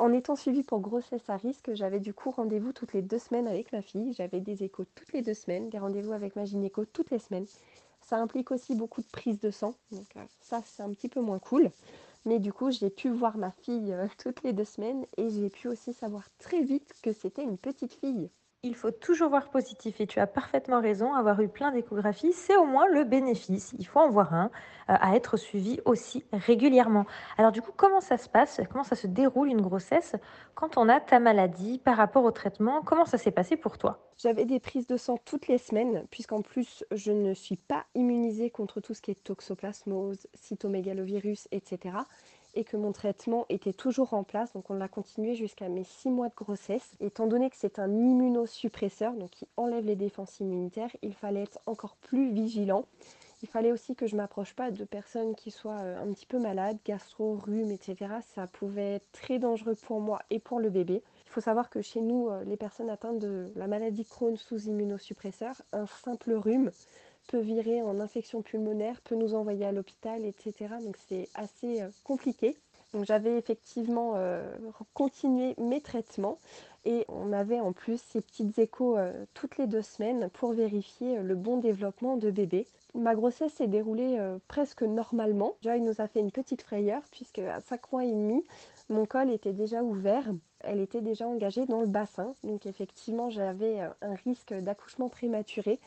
[0.00, 3.46] En étant suivie pour grossesse à risque, j'avais du coup rendez-vous toutes les deux semaines
[3.46, 4.14] avec ma fille.
[4.14, 7.44] J'avais des échos toutes les deux semaines, des rendez-vous avec ma gynéco toutes les semaines.
[8.00, 11.20] Ça implique aussi beaucoup de prise de sang, donc euh, ça c'est un petit peu
[11.20, 11.70] moins cool.
[12.24, 15.50] Mais du coup, j'ai pu voir ma fille euh, toutes les deux semaines et j'ai
[15.50, 18.30] pu aussi savoir très vite que c'était une petite fille.
[18.62, 22.58] Il faut toujours voir positif et tu as parfaitement raison, avoir eu plein d'échographies, c'est
[22.58, 23.74] au moins le bénéfice.
[23.78, 24.50] Il faut en voir un,
[24.90, 27.06] euh, à être suivi aussi régulièrement.
[27.38, 28.60] Alors du coup, comment ça se passe?
[28.70, 30.14] Comment ça se déroule une grossesse
[30.54, 32.82] quand on a ta maladie par rapport au traitement?
[32.82, 34.10] Comment ça s'est passé pour toi?
[34.18, 38.50] J'avais des prises de sang toutes les semaines, puisqu'en plus, je ne suis pas immunisée
[38.50, 41.94] contre tout ce qui est toxoplasmose, cytomégalovirus, etc
[42.54, 44.52] et que mon traitement était toujours en place.
[44.52, 46.92] Donc on l'a continué jusqu'à mes 6 mois de grossesse.
[47.00, 51.60] Étant donné que c'est un immunosuppresseur, donc qui enlève les défenses immunitaires, il fallait être
[51.66, 52.84] encore plus vigilant.
[53.42, 56.38] Il fallait aussi que je m'approche pas de personnes qui soient euh, un petit peu
[56.38, 57.96] malades, gastro, rhume, etc.
[58.34, 61.02] Ça pouvait être très dangereux pour moi et pour le bébé.
[61.24, 64.66] Il faut savoir que chez nous, euh, les personnes atteintes de la maladie Crohn sous
[64.66, 66.70] immunosuppresseur, un simple rhume
[67.28, 70.74] peut virer en infection pulmonaire, peut nous envoyer à l'hôpital, etc.
[70.82, 72.56] Donc c'est assez euh, compliqué.
[72.92, 74.42] Donc j'avais effectivement euh,
[74.94, 76.38] continué mes traitements
[76.84, 81.18] et on avait en plus ces petites échos euh, toutes les deux semaines pour vérifier
[81.20, 82.66] le bon développement de bébé.
[82.94, 85.54] Ma grossesse s'est déroulée presque normalement.
[85.62, 88.44] Joy nous a fait une petite frayeur puisque à 5 mois et demi,
[88.88, 90.24] mon col était déjà ouvert.
[90.58, 92.34] Elle était déjà engagée dans le bassin.
[92.42, 95.78] Donc effectivement, j'avais un risque d'accouchement prématuré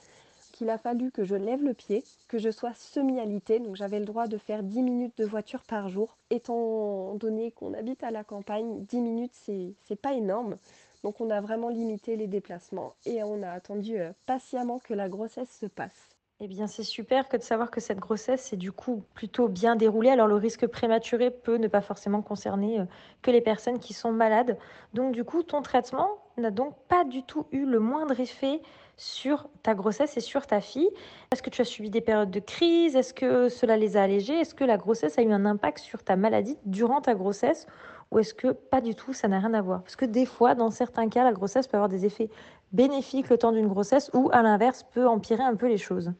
[0.63, 4.05] qu'il a fallu que je lève le pied, que je sois semi-alitée, donc j'avais le
[4.05, 6.15] droit de faire 10 minutes de voiture par jour.
[6.29, 10.55] Étant donné qu'on habite à la campagne, 10 minutes c'est pas énorme.
[11.03, 15.09] Donc on a vraiment limité les déplacements et on a attendu euh, patiemment que la
[15.09, 16.15] grossesse se passe.
[16.39, 19.75] Eh bien, c'est super que de savoir que cette grossesse s'est du coup plutôt bien
[19.75, 20.09] déroulée.
[20.09, 22.85] Alors, le risque prématuré peut ne pas forcément concerner euh,
[23.21, 24.57] que les personnes qui sont malades.
[24.93, 28.61] Donc, du coup, ton traitement n'a donc pas du tout eu le moindre effet
[28.97, 30.89] sur ta grossesse et sur ta fille.
[31.31, 32.95] Est-ce que tu as subi des périodes de crise?
[32.95, 34.39] Est-ce que cela les a allégées?
[34.39, 37.67] Est-ce que la grossesse a eu un impact sur ta maladie durant ta grossesse?
[38.11, 39.81] Ou est-ce que pas du tout, ça n'a rien à voir?
[39.81, 42.29] Parce que des fois, dans certains cas, la grossesse peut avoir des effets
[42.71, 46.11] bénéfiques le temps d'une grossesse ou à l'inverse peut empirer un peu les choses.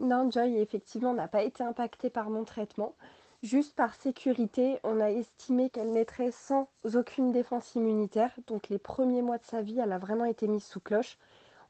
[0.00, 2.94] Non, Joy, effectivement, n'a pas été impactée par mon traitement.
[3.42, 8.32] Juste par sécurité, on a estimé qu'elle naîtrait sans aucune défense immunitaire.
[8.46, 11.18] Donc les premiers mois de sa vie, elle a vraiment été mise sous cloche.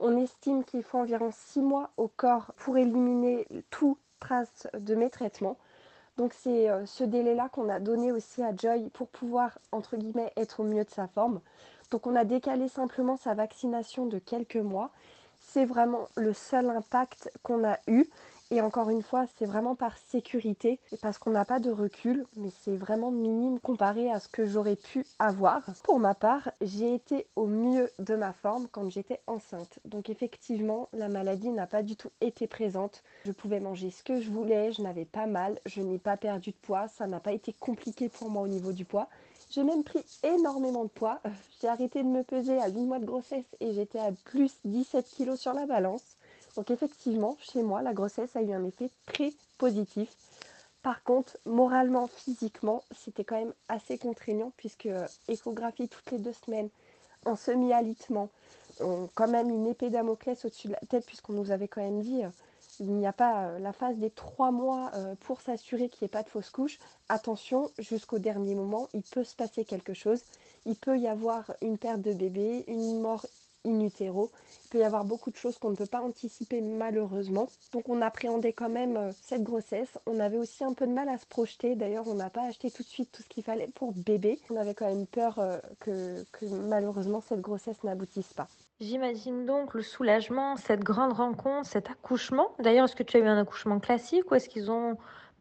[0.01, 5.11] On estime qu'il faut environ 6 mois au corps pour éliminer toute trace de mes
[5.11, 5.57] traitements.
[6.17, 10.33] Donc c'est euh, ce délai-là qu'on a donné aussi à Joy pour pouvoir, entre guillemets,
[10.37, 11.41] être au mieux de sa forme.
[11.91, 14.91] Donc on a décalé simplement sa vaccination de quelques mois
[15.41, 18.05] c'est vraiment le seul impact qu'on a eu.
[18.51, 22.49] Et encore une fois, c'est vraiment par sécurité, parce qu'on n'a pas de recul, mais
[22.63, 25.61] c'est vraiment minime comparé à ce que j'aurais pu avoir.
[25.85, 29.79] Pour ma part, j'ai été au mieux de ma forme quand j'étais enceinte.
[29.85, 33.03] Donc effectivement, la maladie n'a pas du tout été présente.
[33.27, 36.53] Je pouvais manger ce que je voulais, je n'avais pas mal, je n'ai pas perdu
[36.53, 39.09] de poids, ça n'a pas été compliqué pour moi au niveau du poids.
[39.51, 41.21] J'ai même pris énormément de poids.
[41.61, 45.07] J'ai arrêté de me peser à 8 mois de grossesse et j'étais à plus 17
[45.17, 46.17] kg sur la balance.
[46.59, 50.09] Donc effectivement, chez moi, la grossesse a eu un effet très positif.
[50.83, 56.33] Par contre, moralement, physiquement, c'était quand même assez contraignant puisque euh, échographie toutes les deux
[56.33, 56.69] semaines,
[57.27, 58.29] en semi-alitement,
[59.15, 62.25] quand même une épée Damoclès au-dessus de la tête puisqu'on nous avait quand même dit
[62.25, 62.29] euh,
[62.81, 64.91] il n'y a pas euh, la phase des trois mois
[65.21, 66.81] pour s'assurer qu'il n'y ait pas de fausse couche.
[67.09, 70.25] Attention, jusqu'au dernier moment, il peut se passer quelque chose.
[70.67, 73.27] Il peut y avoir une perte de bébé, une mort
[73.65, 73.81] in.
[73.81, 74.29] Il
[74.71, 77.49] peut y avoir beaucoup de choses qu'on ne peut pas anticiper malheureusement.
[77.73, 79.99] Donc on appréhendait quand même euh, cette grossesse.
[80.07, 81.75] On avait aussi un peu de mal à se projeter.
[81.75, 84.39] D'ailleurs, on n'a pas acheté tout de suite tout ce qu'il fallait pour bébé.
[84.51, 85.41] On avait quand même peur
[85.81, 86.25] que
[86.69, 88.49] malheureusement cette grossesse n'aboutisse pas.
[88.81, 92.55] J'imagine donc le soulagement, cette grande rencontre, cet accouchement.
[92.61, 94.97] D'ailleurs, est-ce que tu as eu un accouchement classique ou est-ce qu'ils ont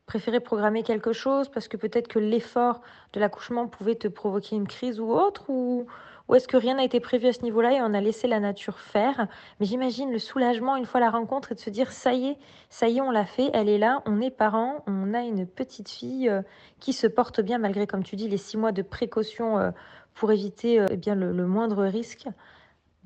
[0.08, 2.82] préféré programmer quelque chose parce que peut-être que l'effort
[3.14, 5.86] de l'accouchement pouvait te provoquer une crise ou autre ou,
[6.36, 8.80] est-ce que rien n'a été prévu à ce niveau-là et on a laissé la nature
[8.80, 9.28] faire?
[9.60, 12.38] Mais j'imagine le soulagement une fois la rencontre et de se dire ça y est,
[12.70, 15.46] ça y est, on l'a fait, elle est là, on est parents, on a une
[15.46, 16.42] petite fille euh,
[16.80, 19.72] qui se porte bien malgré, comme tu dis, les six mois de précaution euh,
[20.14, 22.28] pour éviter euh, eh bien le moindre risque.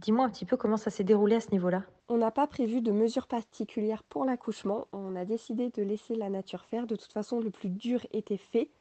[0.01, 1.84] Dis-moi un petit peu comment ça s'est déroulé à ce niveau-là.
[2.10, 4.88] On n'a pas prévu de mesures particulières pour l'accouchement.
[4.93, 6.88] On a décidé de laisser la nature faire.
[6.88, 8.71] De toute façon, le plus dur était fait.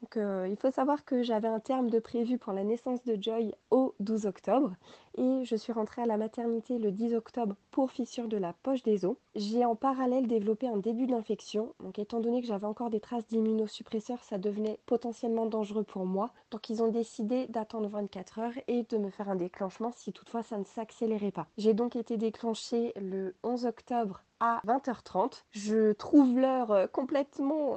[0.00, 3.20] Donc, euh, il faut savoir que j'avais un terme de prévu pour la naissance de
[3.20, 4.72] Joy au 12 octobre
[5.18, 8.82] et je suis rentrée à la maternité le 10 octobre pour fissure de la poche
[8.82, 9.16] des os.
[9.34, 13.26] J'ai en parallèle développé un début d'infection, donc étant donné que j'avais encore des traces
[13.26, 16.32] d'immunosuppresseurs, ça devenait potentiellement dangereux pour moi.
[16.50, 20.42] Donc ils ont décidé d'attendre 24 heures et de me faire un déclenchement si toutefois
[20.42, 21.46] ça ne s'accélérait pas.
[21.58, 25.44] J'ai donc été déclenchée le 11 octobre à 20h30.
[25.50, 27.76] Je trouve l'heure euh, complètement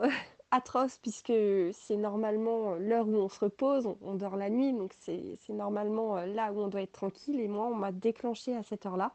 [0.54, 1.34] atroce puisque
[1.74, 6.26] c'est normalement l'heure où on se repose, on, dort la nuit, donc c'est normalement euh,
[6.28, 7.40] là où on doit être tranquille.
[7.40, 9.12] Et moi, on m'a déclenché à cette heure-là.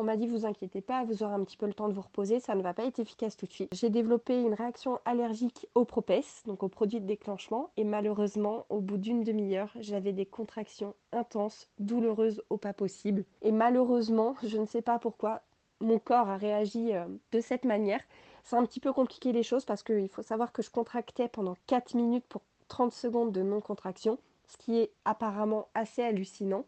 [0.00, 2.02] On m'a dit vous inquiétez pas, vous aurez un petit peu le temps de vous
[2.02, 3.68] reposer, ça ne va pas être efficace tout de suite.
[3.74, 8.80] J'ai développé une réaction allergique au propès, donc au produit de déclenchement, et malheureusement, au
[8.80, 13.24] bout d'une demi-heure, j'avais des contractions intenses, douloureuses au pas possible.
[13.42, 15.42] Et malheureusement, je ne sais pas pourquoi,
[15.80, 18.00] mon corps a réagi euh, de cette manière.
[18.44, 21.56] C'est un petit peu compliqué les choses parce qu'il faut savoir que je contractais pendant
[21.66, 26.64] 4 minutes pour 30 secondes de non-contraction, ce qui est apparemment assez hallucinant.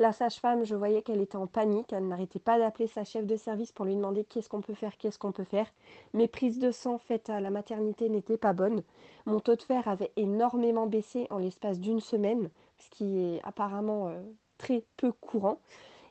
[0.00, 3.36] La sage-femme, je voyais qu'elle était en panique, elle n'arrêtait pas d'appeler sa chef de
[3.36, 5.66] service pour lui demander qu'est-ce qu'on peut faire, qu'est-ce qu'on peut faire.
[6.14, 8.82] Mes prises de sang faites à la maternité n'étaient pas bonnes.
[9.26, 14.08] Mon taux de fer avait énormément baissé en l'espace d'une semaine, ce qui est apparemment
[14.08, 14.22] euh,
[14.56, 15.58] très peu courant.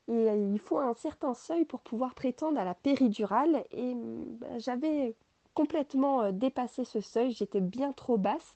[0.10, 3.64] Euh, il faut un certain seuil pour pouvoir prétendre à la péridurale.
[3.72, 5.16] Et bah, j'avais
[5.54, 8.56] complètement euh, dépassé ce seuil, j'étais bien trop basse.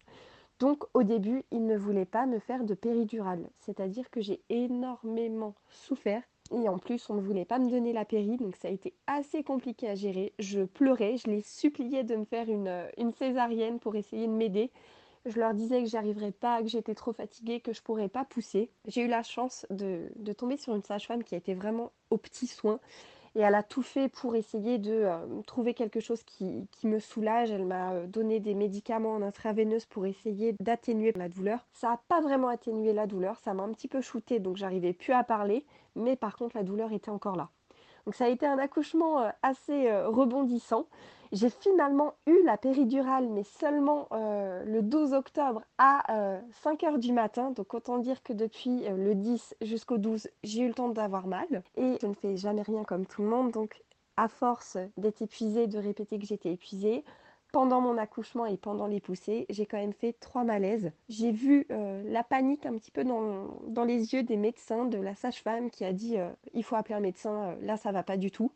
[0.59, 3.49] Donc au début, il ne voulait pas me faire de péridurale.
[3.59, 6.23] C'est-à-dire que j'ai énormément souffert.
[6.51, 8.93] Et en plus, on ne voulait pas me donner la péri, donc ça a été
[9.07, 10.33] assez compliqué à gérer.
[10.39, 14.31] Je pleurais, je les suppliais de me faire une, euh, une césarienne pour essayer de
[14.31, 14.71] m'aider.
[15.25, 18.69] Je leur disais que j'arriverais pas, que j'étais trop fatiguée, que je pourrais pas pousser.
[18.87, 22.47] J'ai eu la chance de, tomber sur une sage-femme qui a été vraiment aux petits
[22.47, 22.79] soins.
[23.35, 27.49] Et elle a tout fait pour essayer de euh, trouver quelque chose qui, me soulage.
[27.49, 31.65] Elle m'a euh, donné des médicaments en intraveineuse pour essayer d'atténuer la douleur.
[31.71, 34.93] Ça n'a pas vraiment atténué la douleur, ça m'a un petit peu shooté, donc j'arrivais
[34.93, 35.65] plus à parler.
[35.95, 37.49] Mais par contre, la douleur était encore là.
[38.05, 40.87] Donc ça a été un accouchement euh, assez rebondissant.
[41.33, 46.03] J'ai finalement eu la péridurale, mais seulement euh, le 12 octobre à
[46.61, 47.49] 5 euh, h du matin.
[47.49, 51.25] Donc autant dire que depuis euh, le 10 jusqu'au 12, j'ai eu le temps d'avoir
[51.25, 51.63] mal.
[51.75, 53.49] Et je ne fais jamais rien comme tout le monde.
[53.49, 53.81] Donc
[54.15, 57.03] à force d'être épuisée, de répéter que j'étais épuisée,
[57.53, 60.91] pendant mon accouchement et pendant les poussées, j'ai quand même fait trois malaises.
[61.07, 65.69] J'ai vu la panique un petit peu dans, les yeux des médecins, de la sage-femme
[65.69, 66.17] qui a dit
[66.53, 68.51] il faut appeler un médecin, là ça va pas du tout.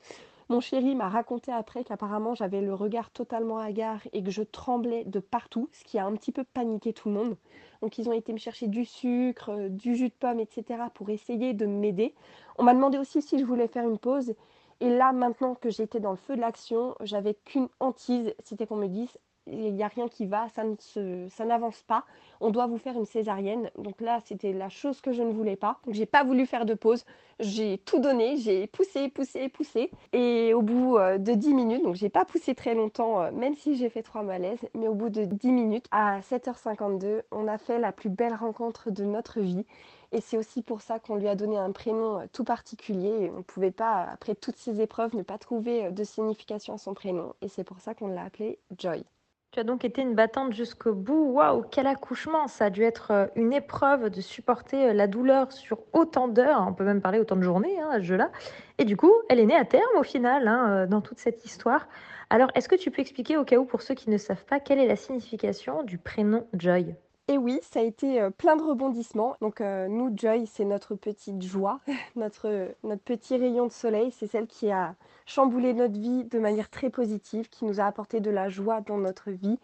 [0.50, 5.04] Mon chéri m'a raconté après qu'apparemment j'avais le regard totalement hagard et que je tremblais
[5.04, 7.38] de partout, ce qui a un petit peu paniqué tout le monde.
[7.82, 10.80] Donc ils ont été me chercher du sucre, euh, du jus de pomme, etc.
[10.94, 12.16] pour essayer de m'aider.
[12.58, 14.36] On m'a demandé aussi si je voulais faire une pause.
[14.80, 18.76] Et là, maintenant que j'étais dans le feu de l'action, j'avais qu'une hantise, c'était qu'on
[18.76, 19.18] me dise
[19.52, 22.04] il n'y a rien qui va, ça, n'avance pas,
[22.42, 23.70] on doit vous faire une césarienne.
[23.78, 25.80] Donc là, c'était la chose que je ne voulais pas.
[25.86, 27.06] Donc j'ai pas voulu faire de pause,
[27.40, 29.92] j'ai tout donné, j'ai poussé, poussé, poussé.
[30.14, 33.56] Et au bout euh, de 10 minutes, donc j'ai pas poussé très longtemps, euh, même
[33.56, 37.58] si j'ai fait trois malaises, mais au bout de 10 minutes, à 7h52, on a
[37.58, 39.66] fait la plus belle rencontre de notre vie.
[40.14, 43.30] Et c'est aussi pour ça qu'on lui a donné un prénom euh, tout particulier.
[43.34, 46.94] On ne pouvait pas, après toutes ces épreuves, ne pas trouver de signification à son
[46.94, 47.34] prénom.
[47.42, 49.04] Et c'est pour ça qu'on l'a appelé Joy.
[49.52, 51.32] Tu as donc été une battante jusqu'au bout.
[51.32, 55.52] Waouh, quel accouchement Ça a dû être euh, une épreuve de supporter euh, la douleur
[55.52, 56.66] sur autant d'heures.
[56.68, 58.30] On peut même parler autant de journées hein, à ce jeu-là.
[58.78, 61.46] Et du coup, elle est née à terme au final hein, euh, dans toute cette
[61.46, 61.88] histoire.
[62.30, 64.60] Alors, est-ce que tu peux expliquer au cas où pour ceux qui ne savent pas
[64.60, 66.96] quelle est la signification du prénom Joy?
[67.30, 69.36] Et oui, ça a été euh, plein de rebondissements.
[69.42, 71.82] Donc euh, nous, Joy, c'est notre petite joie,
[72.16, 74.12] notre, notre petit rayon de soleil.
[74.12, 78.22] C'est celle qui a chamboulé notre vie de manière très positive, qui nous a apporté
[78.22, 79.60] de la joie dans notre vie,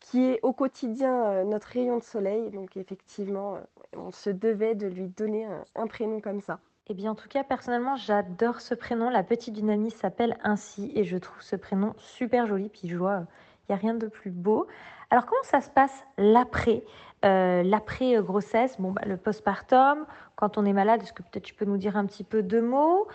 [0.00, 2.50] qui est au quotidien euh, notre rayon de soleil.
[2.50, 3.58] Donc effectivement,
[3.94, 6.60] on se devait de lui donner un, prénom comme ça.
[6.88, 9.10] Eh bien, en tout cas, personnellement, j'adore ce prénom.
[9.10, 12.70] La petite dynamie s'appelle ainsi et je trouve ce prénom super joli.
[12.70, 13.26] Puis je vois,
[13.68, 14.66] il n'y a rien de plus beau.
[15.12, 16.82] Alors comment ça se passe l'après
[17.26, 21.52] euh, L'après grossesse, bon, bah, le postpartum, quand on est malade, est-ce que peut-être tu
[21.52, 23.06] peux nous dire un petit peu de mots?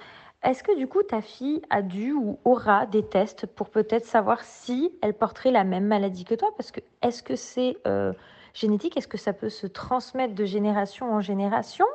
[0.43, 4.43] Est-ce que du coup ta fille a dû ou aura des tests pour peut-être savoir
[4.43, 6.49] si elle porterait la même maladie que toi?
[6.55, 8.13] Parce que est-ce que c'est euh,
[8.53, 8.95] génétique?
[8.95, 11.87] Est-ce que ça peut se transmettre de génération en génération?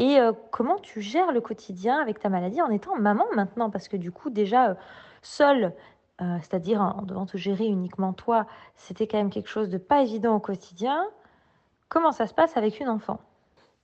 [0.00, 3.70] Et euh, comment tu gères le quotidien avec ta maladie en étant maman maintenant?
[3.70, 4.76] Parce que du coup, déjà,
[5.22, 5.72] seule,
[6.20, 10.02] euh, c'est-à-dire en devant te gérer uniquement toi, c'était quand même quelque chose de pas
[10.02, 11.06] évident au quotidien.
[11.88, 13.20] Comment ça se passe avec une enfant?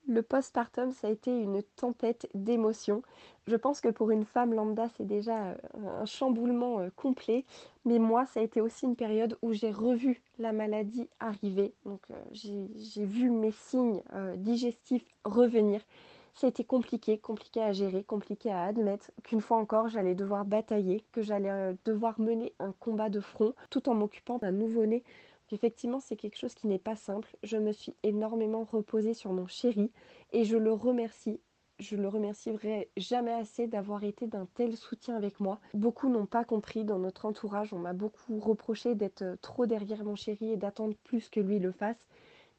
[0.07, 3.01] Le postpartum, ça a été une tempête d'émotions.
[3.47, 5.55] Je pense que pour une femme lambda, c'est déjà euh,
[6.01, 7.45] un chamboulement euh, complet.
[7.85, 11.73] Mais moi, ça a été aussi une période où j'ai revu la maladie arriver.
[11.85, 14.01] Donc, j'ai vu mes signes
[14.37, 15.81] digestifs revenir.
[16.35, 20.45] Ça a été compliqué, compliqué à gérer, compliqué à admettre qu'une fois encore, j'allais devoir
[20.45, 25.03] batailler, que j'allais devoir mener un combat de front tout en m'occupant d'un nouveau-né
[25.51, 27.35] Effectivement, c'est quelque chose qui n'est pas simple.
[27.43, 29.91] Je me suis énormément reposée sur mon chéri
[30.31, 31.39] et je le remercie.
[31.77, 35.59] Je le remercierai jamais assez d'avoir été d'un tel soutien avec moi.
[35.73, 37.73] Beaucoup n'ont pas compris dans notre entourage.
[37.73, 41.71] On m'a beaucoup reproché d'être trop derrière mon chéri et d'attendre plus que lui le
[41.71, 42.07] fasse.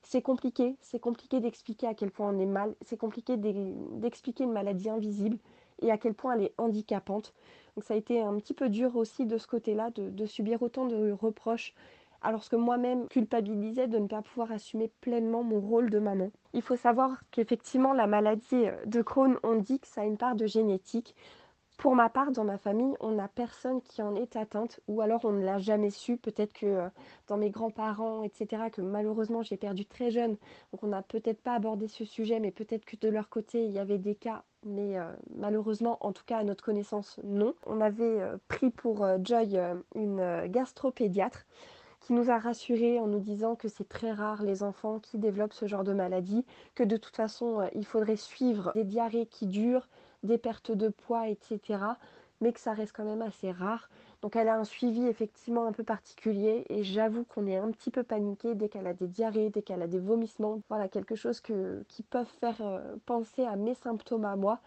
[0.08, 4.52] C'est compliqué, c'est compliqué d'expliquer à quel point on est mal, c'est compliqué d'expliquer une
[4.52, 5.36] maladie invisible
[5.82, 7.34] et à quel point elle est handicapante.
[7.74, 10.86] Donc ça a été un petit peu dur aussi de ce côté-là, de, subir autant
[10.86, 11.74] de reproches
[12.22, 16.30] alors que moi-même culpabilisais de ne pas pouvoir assumer pleinement mon rôle de maman.
[16.52, 20.36] Il faut savoir qu'effectivement la maladie de Crohn, on dit que ça a une part
[20.36, 21.16] de génétique.
[21.76, 25.24] Pour ma part, dans ma famille, on n'a personne qui en est atteinte, ou alors
[25.24, 26.16] on ne l'a jamais su.
[26.16, 26.88] Peut-être que euh,
[27.26, 30.36] dans mes grands-parents, etc., que malheureusement j'ai perdu très jeune,
[30.72, 33.72] donc on n'a peut-être pas abordé ce sujet, mais peut-être que de leur côté il
[33.72, 37.54] y avait des cas, mais euh, malheureusement, en tout cas à notre connaissance, non.
[37.66, 39.58] On avait euh, pris pour Joy
[39.94, 41.44] une gastropédiatre
[42.00, 45.52] qui nous a rassurés en nous disant que c'est très rare les enfants qui développent
[45.52, 49.88] ce genre de maladie, que de toute façon il faudrait suivre des diarrhées qui durent,
[50.26, 51.80] des pertes de poids, etc.
[52.40, 53.88] Mais que ça reste quand même assez rare.
[54.22, 57.90] Donc elle a un suivi effectivement un peu particulier et j'avoue qu'on est un petit
[57.90, 60.60] peu paniqué dès qu'elle a des diarrhées, dès qu'elle a des vomissements.
[60.68, 64.60] Voilà, quelque chose qui peuvent faire euh, penser à mes symptômes à moi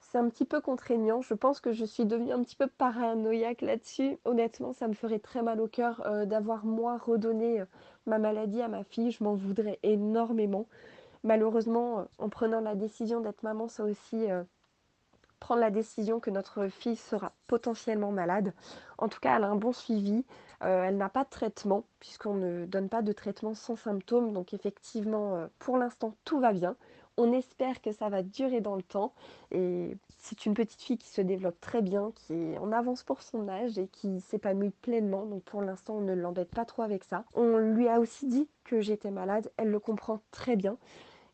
[0.00, 1.20] c'est un petit peu contraignant.
[1.20, 4.18] Je pense que je suis devenue un petit peu paranoïaque là-dessus.
[4.24, 7.64] Honnêtement, ça me ferait très mal au cœur euh, d'avoir moi redonné euh,
[8.06, 9.10] ma maladie à ma fille.
[9.10, 10.66] Je m'en voudrais énormément.
[11.24, 14.30] Malheureusement, en prenant la décision d'être maman, ça aussi
[15.40, 18.52] prendre la décision que notre fille sera potentiellement malade.
[18.98, 20.24] En tout cas, elle a un bon suivi.
[20.60, 24.32] elle n'a pas de traitement puisqu'on ne donne pas de traitement sans symptômes.
[24.32, 26.76] Donc effectivement, pour l'instant, tout va bien.
[27.18, 29.14] On espère que ça va durer dans le temps.
[29.50, 33.48] Et c'est une petite fille qui se développe très bien, qui en avance pour son
[33.48, 35.24] âge et qui s'épanouit pleinement.
[35.24, 37.24] Donc pour l'instant, on ne l'embête pas trop avec ça.
[37.34, 39.50] On lui a aussi dit que j'étais malade.
[39.56, 40.76] Elle le comprend très bien.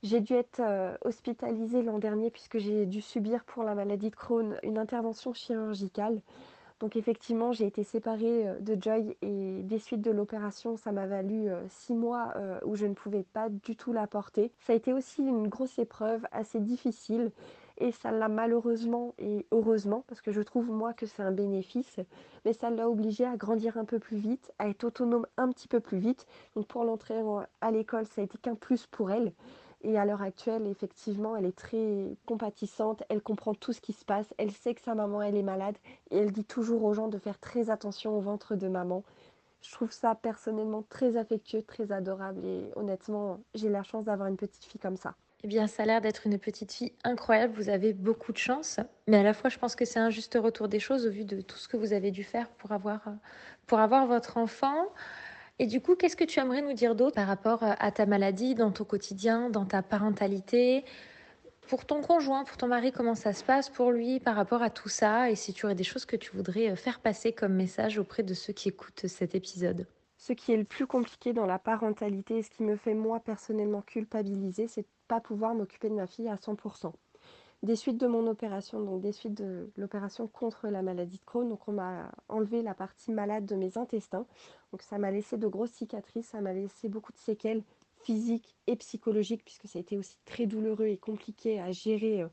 [0.02, 4.16] J'ai dû être euh, hospitalisée l'an dernier puisque j'ai dû subir pour la maladie de
[4.16, 6.20] Crohn une intervention chirurgicale.
[6.80, 11.06] Donc effectivement, j'ai été séparée euh, de Joy et des suites de l'opération, ça m'a
[11.06, 12.34] valu euh, six mois
[12.64, 14.50] où je ne pouvais pas du tout la porter.
[14.58, 17.30] Ça a été aussi une grosse épreuve, assez difficile.
[17.78, 22.00] Et ça l'a malheureusement et heureusement, parce que je trouve moi que c'est un bénéfice,
[22.44, 25.68] mais ça l'a obligée à grandir un peu plus vite, à être autonome un petit
[25.68, 26.26] peu plus vite.
[26.54, 27.22] Donc pour l'entrée
[27.60, 29.32] à l'école, ça a été qu'un plus pour elle.
[29.84, 34.04] Et à l'heure actuelle, effectivement, elle est très compatissante, elle comprend tout ce qui se
[34.04, 35.76] passe, elle sait que sa maman, elle est malade,
[36.10, 39.02] et elle dit toujours aux gens de faire très attention au ventre de maman.
[39.60, 44.36] Je trouve ça personnellement très affectueux, très adorable, et honnêtement, j'ai la chance d'avoir une
[44.36, 45.14] petite fille comme ça.
[45.44, 48.78] Eh bien, ça a l'air d'être une petite fille incroyable, vous avez beaucoup de chance,
[49.08, 51.24] mais à la fois, je pense que c'est un juste retour des choses au vu
[51.24, 53.00] de tout ce que vous avez dû faire pour avoir,
[53.66, 54.86] pour avoir votre enfant.
[55.62, 58.04] Et du coup, qu'est-ce que tu aimerais nous dire d'autre par rapport euh, à ta
[58.04, 60.84] maladie, dans ton quotidien, dans ta parentalité?
[61.68, 64.70] Pour ton conjoint, pour ton mari, comment ça se passe pour lui par rapport à
[64.70, 65.30] tout ça?
[65.30, 68.24] Et si tu aurais des choses que tu voudrais euh, faire passer comme message auprès
[68.24, 69.86] de ceux qui écoutent cet épisode?
[70.16, 73.20] Ce qui est le plus compliqué dans la parentalité et ce qui me fait moi
[73.20, 76.92] personnellement culpabiliser, c'est de pas pouvoir m'occuper de ma fille à 100%
[77.62, 81.48] des suites de mon opération, donc des suites de l'opération contre la maladie de Crohn.
[81.48, 84.26] Donc on m'a enlevé la partie malade de mes intestins.
[84.72, 87.62] Donc ça m'a laissé de grosses cicatrices, ça m'a laissé beaucoup de séquelles
[88.02, 92.28] physiques et psychologiques puisque ça a été aussi très douloureux et compliqué à gérer euh,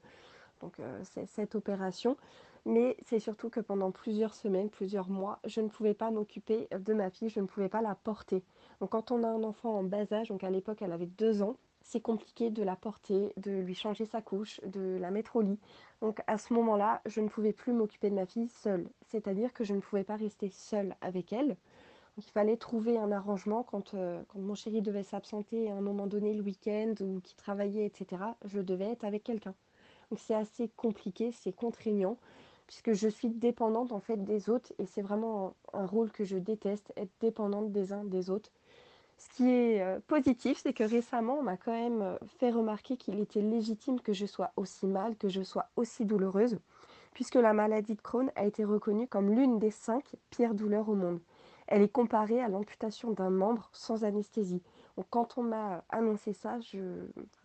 [0.62, 2.18] donc, euh, cette opération.
[2.66, 6.94] Mais c'est surtout que pendant plusieurs semaines, plusieurs mois, je ne pouvais pas m'occuper de
[6.94, 8.44] ma fille, je ne pouvais pas la porter.
[8.82, 11.42] Donc quand on a un enfant en bas âge, donc à l'époque elle avait deux
[11.42, 11.56] ans,
[11.90, 15.58] c'est compliqué de la porter, de lui changer sa couche, de la mettre au lit.
[16.02, 18.88] Donc à ce moment-là, je ne pouvais plus m'occuper de ma fille seule.
[19.08, 21.48] C'est-à-dire que je ne pouvais pas rester seule avec elle.
[21.48, 25.82] Donc il fallait trouver un arrangement quand, euh, quand mon chéri devait s'absenter à un
[25.82, 28.22] moment donné le week-end ou qui travaillait, etc.
[28.46, 29.56] Je devais être avec quelqu'un.
[30.12, 32.18] Donc c'est assez compliqué, c'est contraignant
[32.68, 36.38] puisque je suis dépendante en fait des autres et c'est vraiment un rôle que je
[36.38, 38.52] déteste, être dépendante des uns des autres.
[39.20, 42.96] Ce qui est euh, positif, c'est que récemment, on m'a quand même euh, fait remarquer
[42.96, 46.58] qu'il était légitime que je sois aussi mal, que je sois aussi douloureuse,
[47.14, 50.96] puisque la maladie de Crohn a été reconnue comme l'une des cinq pires douleurs au
[50.96, 51.20] monde.
[51.68, 54.64] Elle est comparée à l'amputation d'un membre sans anesthésie.
[55.10, 56.58] Quand on m'a annoncé ça,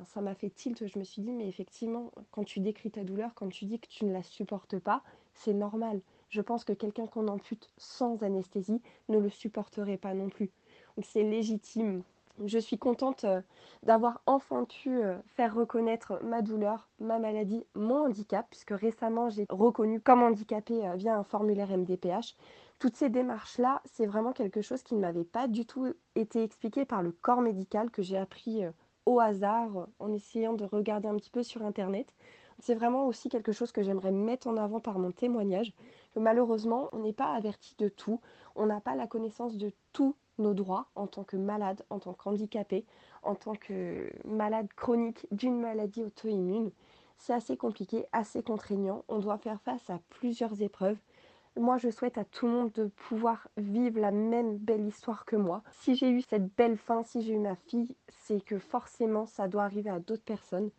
[0.06, 0.86] ça m'a fait tilt.
[0.86, 3.88] Je me suis dit, mais effectivement, quand tu décris ta douleur, quand tu dis que
[3.88, 5.02] tu ne la supportes pas,
[5.34, 6.00] c'est normal.
[6.30, 10.50] Je pense que quelqu'un qu'on ampute sans anesthésie ne le supporterait pas non plus.
[11.03, 12.03] C'est légitime
[12.45, 13.40] je suis contente euh,
[13.82, 19.47] d'avoir enfin pu euh, faire reconnaître ma douleur, ma maladie, mon handicap, puisque récemment j'ai
[19.49, 22.36] reconnu comme handicapé euh, via un formulaire MDPH.
[22.80, 26.84] Toutes ces démarches-là, c'est vraiment quelque chose qui ne m'avait pas du tout été expliqué
[26.84, 28.64] par le corps médical que j'ai appris
[29.07, 32.12] au hasard en essayant de regarder un petit peu sur Internet.
[32.59, 35.72] C'est vraiment aussi quelque chose que j'aimerais mettre en avant par mon témoignage.
[36.14, 38.20] Que malheureusement, on n'est pas averti de tout,
[38.57, 42.12] on n'a pas la connaissance de tout nos droits en tant que malade, en tant
[42.12, 42.85] qu'handicapé,
[43.22, 46.70] en tant que malade chronique d'une maladie auto-immune.
[47.18, 49.05] C'est assez compliqué, assez contraignant.
[49.09, 50.99] On doit faire face à plusieurs épreuves.
[51.57, 55.37] Moi, je souhaite à tout le monde de pouvoir vivre la même belle histoire que
[55.37, 55.62] moi.
[55.70, 59.47] Si j'ai eu cette belle fin, si j'ai eu ma fille, c'est que forcément, ça
[59.47, 60.70] doit arriver à d'autres personnes.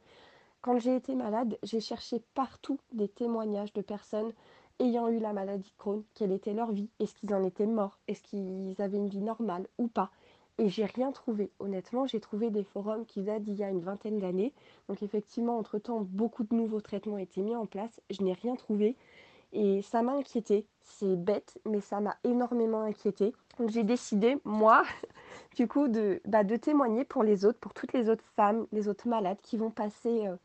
[0.62, 4.34] Quand j'ai été malade, j'ai cherché partout des témoignages de personnes
[4.80, 8.00] ayant eu la maladie de Crohn, quelle était leur vie, est-ce qu'ils en étaient morts,
[8.08, 10.12] est-ce qu'ils avaient une vie normale ou pas?
[10.58, 11.52] Et j'ai rien trouvé.
[11.60, 14.54] Honnêtement, j'ai trouvé des forums qui datent d'il y a une vingtaine d'années.
[14.88, 18.00] Donc effectivement, entre-temps, beaucoup de nouveaux traitements ont été mis en place.
[18.10, 18.96] Je n'ai rien trouvé.
[19.52, 20.66] Et ça m'a inquiété.
[20.82, 23.34] C'est bête, mais ça m'a énormément inquiété.
[23.60, 24.84] Donc j'ai décidé, moi,
[25.56, 28.88] du coup, de, bah, de témoigner pour les autres, pour toutes les autres femmes, les
[28.88, 30.36] autres malades qui vont passer euh,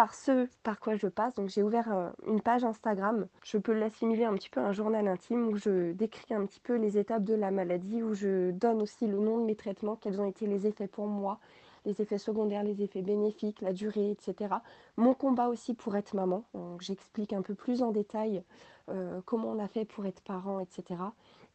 [0.00, 1.34] par ce par quoi je passe.
[1.34, 3.26] Donc j'ai ouvert euh, une page Instagram.
[3.44, 6.58] Je peux l'assimiler un petit peu à un journal intime où je décris un petit
[6.58, 9.96] peu les étapes de la maladie, où je donne aussi le nom de mes traitements,
[9.96, 11.38] quels ont été les effets pour moi,
[11.84, 14.54] les effets secondaires, les effets bénéfiques, la durée, etc.
[14.96, 16.44] Mon combat aussi pour être maman.
[16.78, 18.42] J'explique un peu plus en détail
[18.88, 20.98] euh, comment on a fait pour être parent, etc.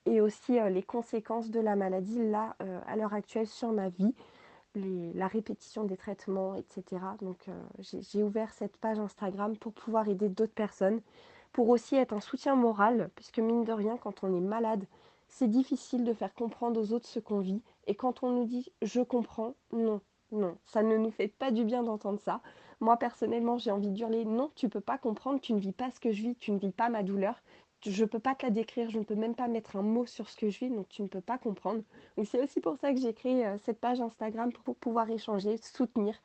[0.05, 4.13] Et aussi euh, les conséquences de la maladie là, à l'heure actuelle, sur ma vie
[4.75, 7.01] la répétition des traitements, etc.
[7.21, 11.01] Donc euh, j'ai ouvert cette page Instagram pour pouvoir aider d'autres personnes,
[11.53, 14.85] pour aussi être un soutien moral, puisque mine de rien, quand on est malade,
[15.27, 17.61] c'est difficile de faire comprendre aux autres ce qu'on vit.
[17.87, 20.01] Et quand on nous dit je comprends, non,
[20.31, 22.41] non, ça ne nous fait pas du bien d'entendre ça.
[22.81, 25.91] Moi personnellement, j'ai envie de hurler non, tu peux pas comprendre, tu ne vis pas
[25.91, 27.41] ce que je vis, tu ne vis pas ma douleur,
[27.85, 30.05] je ne peux pas te la décrire, je ne peux même pas mettre un mot
[30.05, 31.81] sur ce que je vis, donc tu ne peux pas comprendre.
[32.23, 36.15] C'est aussi pour ça que j'ai créé euh, cette page Instagram pour pouvoir échanger, soutenir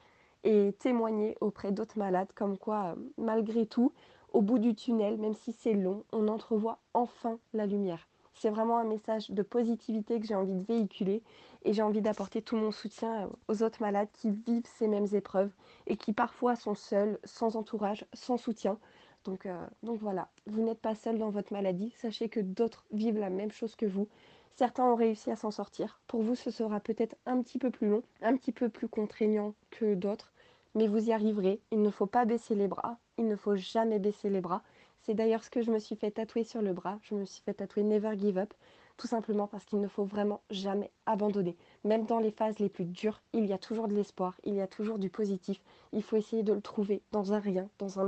[0.44, 3.92] et témoigner auprès d'autres malades, comme quoi, euh, malgré tout,
[4.32, 8.08] au bout du tunnel, même si c'est long, on entrevoit enfin la lumière.
[8.34, 11.22] C'est vraiment un message de positivité que j'ai envie de véhiculer
[11.64, 15.08] et j'ai envie d'apporter tout mon soutien euh, aux autres malades qui vivent ces mêmes
[15.12, 15.50] épreuves
[15.86, 18.78] et qui parfois sont seuls, sans entourage, sans soutien.
[19.24, 21.92] Donc, euh, donc voilà, vous n'êtes pas seul dans votre maladie.
[21.96, 24.08] Sachez que d'autres vivent la même chose que vous.
[24.56, 26.00] Certains ont réussi à s'en sortir.
[26.06, 29.54] Pour vous, ce sera peut-être un petit peu plus long, un petit peu plus contraignant
[29.70, 30.32] que d'autres,
[30.74, 31.60] mais vous y arriverez.
[31.70, 32.98] Il ne faut pas baisser les bras.
[33.18, 34.62] Il ne faut jamais baisser les bras.
[35.02, 36.98] C'est d'ailleurs ce que je me suis fait tatouer sur le bras.
[37.02, 38.52] Je me suis fait tatouer Never Give Up
[39.00, 41.56] tout simplement parce qu'il ne faut vraiment jamais abandonner.
[41.84, 44.60] Même dans les phases les plus dures, il y a toujours de l'espoir, il y
[44.60, 45.58] a toujours du positif.
[45.94, 47.98] Il faut essayer de le trouver dans un rien, dans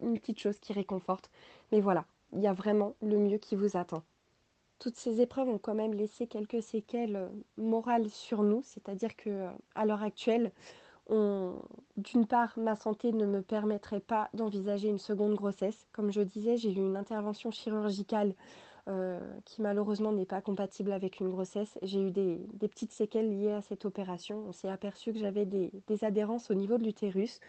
[0.00, 1.30] une petite chose qui réconforte.
[1.70, 4.02] Mais voilà, il y a vraiment le mieux qui vous attend.
[4.80, 9.30] Toutes ces épreuves ont quand même laissé quelques séquelles euh, morales sur nous, c'est-à-dire que
[9.30, 10.50] euh, à l'heure actuelle,
[11.96, 15.86] d'une part, ma santé ne me permettrait pas d'envisager une seconde grossesse.
[15.92, 18.34] Comme je disais, j'ai eu une intervention chirurgicale
[18.88, 21.78] euh, qui malheureusement n'est pas compatible avec une grossesse.
[21.82, 24.44] J'ai eu des, petites séquelles liées à cette opération.
[24.48, 25.70] On s'est aperçu que j'avais des,
[26.02, 27.40] adhérences au niveau de l'utérus.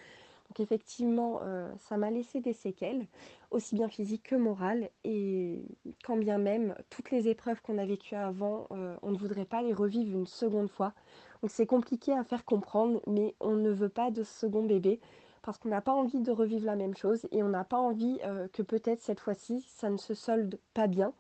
[0.49, 3.07] Donc effectivement, euh, ça m'a laissé des séquelles,
[3.51, 4.89] aussi bien physiques que morales.
[5.05, 5.63] Et
[6.03, 9.61] quand bien même, toutes les épreuves qu'on a vécues avant, euh, on ne voudrait pas
[9.61, 10.93] les revivre une seconde fois.
[11.41, 14.99] Donc c'est compliqué à faire comprendre, mais on ne veut pas de second bébé
[15.41, 18.19] parce qu'on n'a pas envie de revivre la même chose et on n'a pas envie
[18.25, 21.13] euh, que peut-être cette fois-ci ça ne se solde pas bien.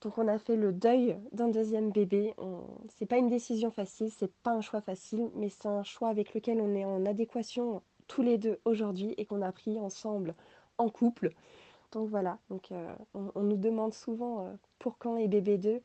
[0.00, 2.34] Donc on a fait le deuil d'un deuxième bébé.
[2.88, 6.34] C'est pas une décision facile, c'est pas un choix facile, mais c'est un choix avec
[6.34, 10.34] lequel on est en adéquation tous les deux aujourd'hui et qu'on a pris ensemble
[10.76, 11.30] en couple.
[11.92, 12.38] Donc voilà,
[12.72, 15.80] euh, on, nous demande souvent euh, pour quand les bébés 2.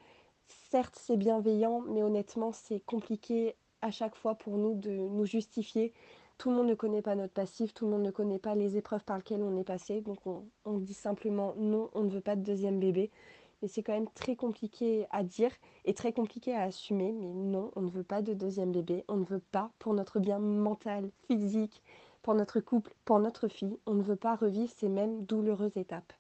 [0.70, 5.94] Certes, c'est bienveillant, mais honnêtement, c'est compliqué à chaque fois pour nous de nous justifier
[6.40, 8.78] tout le monde ne connaît pas notre passif, tout le monde ne connaît pas les
[8.78, 10.02] épreuves par lesquelles on est passé.
[10.02, 13.12] Donc on, dit simplement non, on ne veut pas de deuxième bébé.
[13.62, 15.52] Mais c'est quand même très compliqué à dire
[15.84, 17.12] et très compliqué à assumer.
[17.12, 19.04] Mais non, on ne veut pas de deuxième bébé.
[19.10, 21.84] On ne veut pas pour notre bien mental, physique,
[22.22, 23.78] pour notre couple, pour notre fille.
[23.86, 26.14] On ne veut pas revivre ces mêmes douloureuses étapes.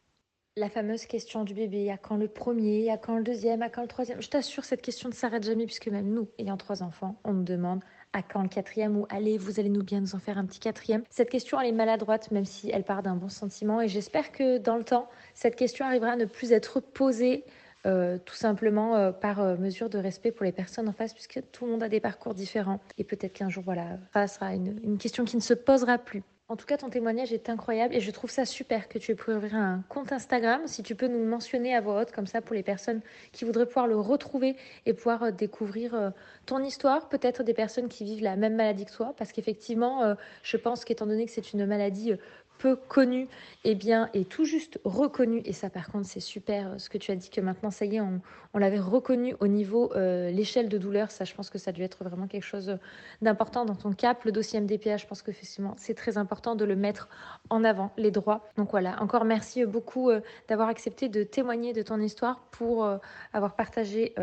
[0.57, 3.83] La fameuse question du bébé, à quand le premier, à quand le deuxième, à quand
[3.83, 4.21] le troisième?
[4.21, 7.43] Je t'assure, cette question ne s'arrête jamais puisque même nous, ayant trois enfants, on nous
[7.43, 7.79] demande
[8.13, 10.59] à quand le quatrième ou allez, vous allez nous bien nous en faire un petit
[10.59, 11.03] quatrième.
[11.09, 13.81] Cette question, elle est maladroite, même si elle part d'un bon sentiment.
[13.81, 17.45] Et j'espère que dans le temps, cette question arrivera à ne plus être posée
[17.85, 21.41] euh, tout simplement euh, par euh, mesure de respect pour les personnes en face, puisque
[21.51, 22.81] tout le monde a des parcours différents.
[22.97, 26.23] Et peut-être qu'un jour, voilà, ça sera une, une question qui ne se posera plus.
[26.51, 29.15] En tout cas, ton témoignage est incroyable et je trouve ça super que tu aies
[29.15, 30.61] pu ouvrir un compte Instagram.
[30.65, 33.67] Si tu peux nous mentionner à voix haute, comme ça, pour les personnes qui voudraient
[33.67, 34.55] pouvoir le retrouver
[34.87, 36.11] et pouvoir découvrir
[36.47, 40.57] ton histoire, peut-être des personnes qui vivent la même maladie que toi, parce qu'effectivement, je
[40.57, 42.13] pense qu'étant donné que c'est une maladie
[42.59, 43.23] peu connu,
[43.63, 45.41] et eh bien, est tout juste reconnu.
[45.45, 47.85] Et ça, par contre, c'est super euh, ce que tu as dit que maintenant, ça
[47.85, 48.21] y est, on,
[48.53, 51.09] l'avait reconnu au niveau euh, l'échelle de douleur.
[51.09, 52.77] Ça, je pense que ça a dû être vraiment quelque chose
[53.21, 54.23] d'important dans ton cap.
[54.25, 55.31] Le dossier MDPH, je pense que
[55.77, 57.07] c'est très important de le mettre
[57.49, 58.49] en avant, les droits.
[58.57, 62.85] Donc voilà, encore merci beaucoup euh, d'avoir accepté de témoigner de ton histoire pour
[63.33, 64.13] avoir partagé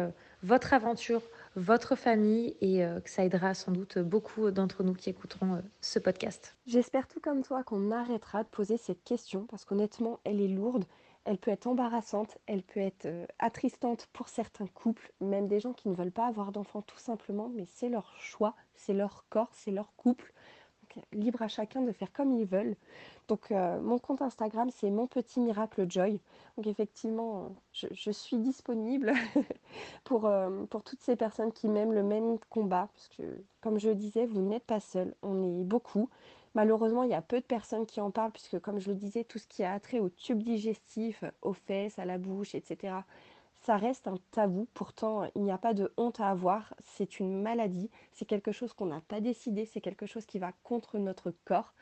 [0.43, 1.22] votre aventure,
[1.57, 5.61] votre famille et euh, que ça aidera sans doute beaucoup d'entre nous qui écouteront euh,
[5.81, 6.55] ce podcast.
[6.67, 10.85] J'espère tout comme toi qu'on arrêtera de poser cette question parce qu'honnêtement, elle est lourde,
[11.25, 15.73] elle peut être embarrassante, elle peut être euh, attristante pour certains couples, même des gens
[15.73, 19.51] qui ne veulent pas avoir d'enfants tout simplement, mais c'est leur choix, c'est leur corps,
[19.53, 20.33] c'est leur couple
[21.13, 22.77] libre à chacun de faire comme ils veulent.
[23.29, 26.21] Donc euh, mon compte Instagram, c'est mon petit miracle joy.
[26.57, 29.13] Donc effectivement, je, suis disponible
[30.05, 32.89] pour, euh, pour toutes ces personnes qui m'aiment le même combat.
[32.95, 33.23] Parce que
[33.61, 36.09] comme je le disais, vous n'êtes pas seul, on est beaucoup.
[36.55, 39.25] Malheureusement, il y a peu de personnes qui en parlent, puisque comme je le disais,
[39.25, 42.95] tout ce qui a trait au tube digestif, aux fesses, à la bouche, etc.,
[43.67, 44.69] ça reste un tabou.
[44.75, 46.73] Pourtant, il n'y a pas de honte à avoir.
[46.85, 47.91] C'est une maladie.
[48.12, 49.64] C'est quelque chose qu'on n'a pas décidé.
[49.64, 51.75] C'est quelque chose qui va contre notre corps.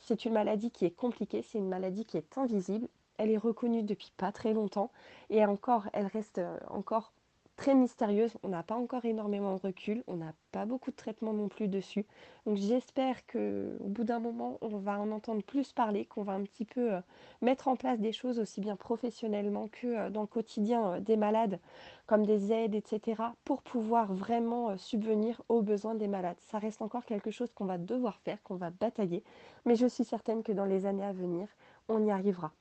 [0.00, 1.42] C'est une maladie qui est compliquée.
[1.42, 2.88] C'est une maladie qui est invisible.
[3.18, 4.90] Elle est reconnue depuis pas très longtemps.
[5.30, 7.12] Et encore, elle reste encore
[7.58, 8.32] très mystérieuse.
[8.42, 11.68] On n'a pas encore énormément de recul, on n'a pas beaucoup de traitement non plus
[11.68, 12.06] dessus.
[12.46, 16.32] Donc j'espère que au bout d'un moment, on va en entendre plus parler, qu'on va
[16.32, 17.00] un petit peu euh,
[17.42, 21.16] mettre en place des choses aussi bien professionnellement que euh, dans le quotidien euh, des
[21.16, 21.58] malades,
[22.06, 26.38] comme des aides, etc., pour pouvoir vraiment subvenir aux besoins des malades.
[26.38, 29.24] Ça reste encore quelque chose qu'on va devoir faire, qu'on va batailler,
[29.66, 31.48] mais je suis certaine que dans les années à venir,
[31.88, 32.52] on y arrivera.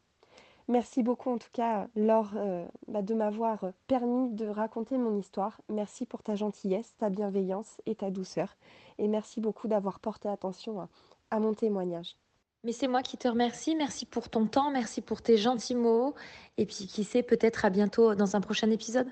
[0.70, 5.62] Merci beaucoup en tout cas, Laure, euh, bah, de m'avoir permis de raconter mon histoire.
[5.70, 8.58] Merci pour ta gentillesse, ta bienveillance et ta douceur.
[8.98, 10.90] Et merci beaucoup d'avoir porté attention
[11.32, 12.18] à mon témoignage.
[12.64, 13.76] Mais c'est moi qui te remercie.
[13.76, 16.16] Merci pour ton temps, merci pour tes gentils mots.
[16.58, 19.08] Et puis qui sait, peut-être à bientôt dans un prochain épisode.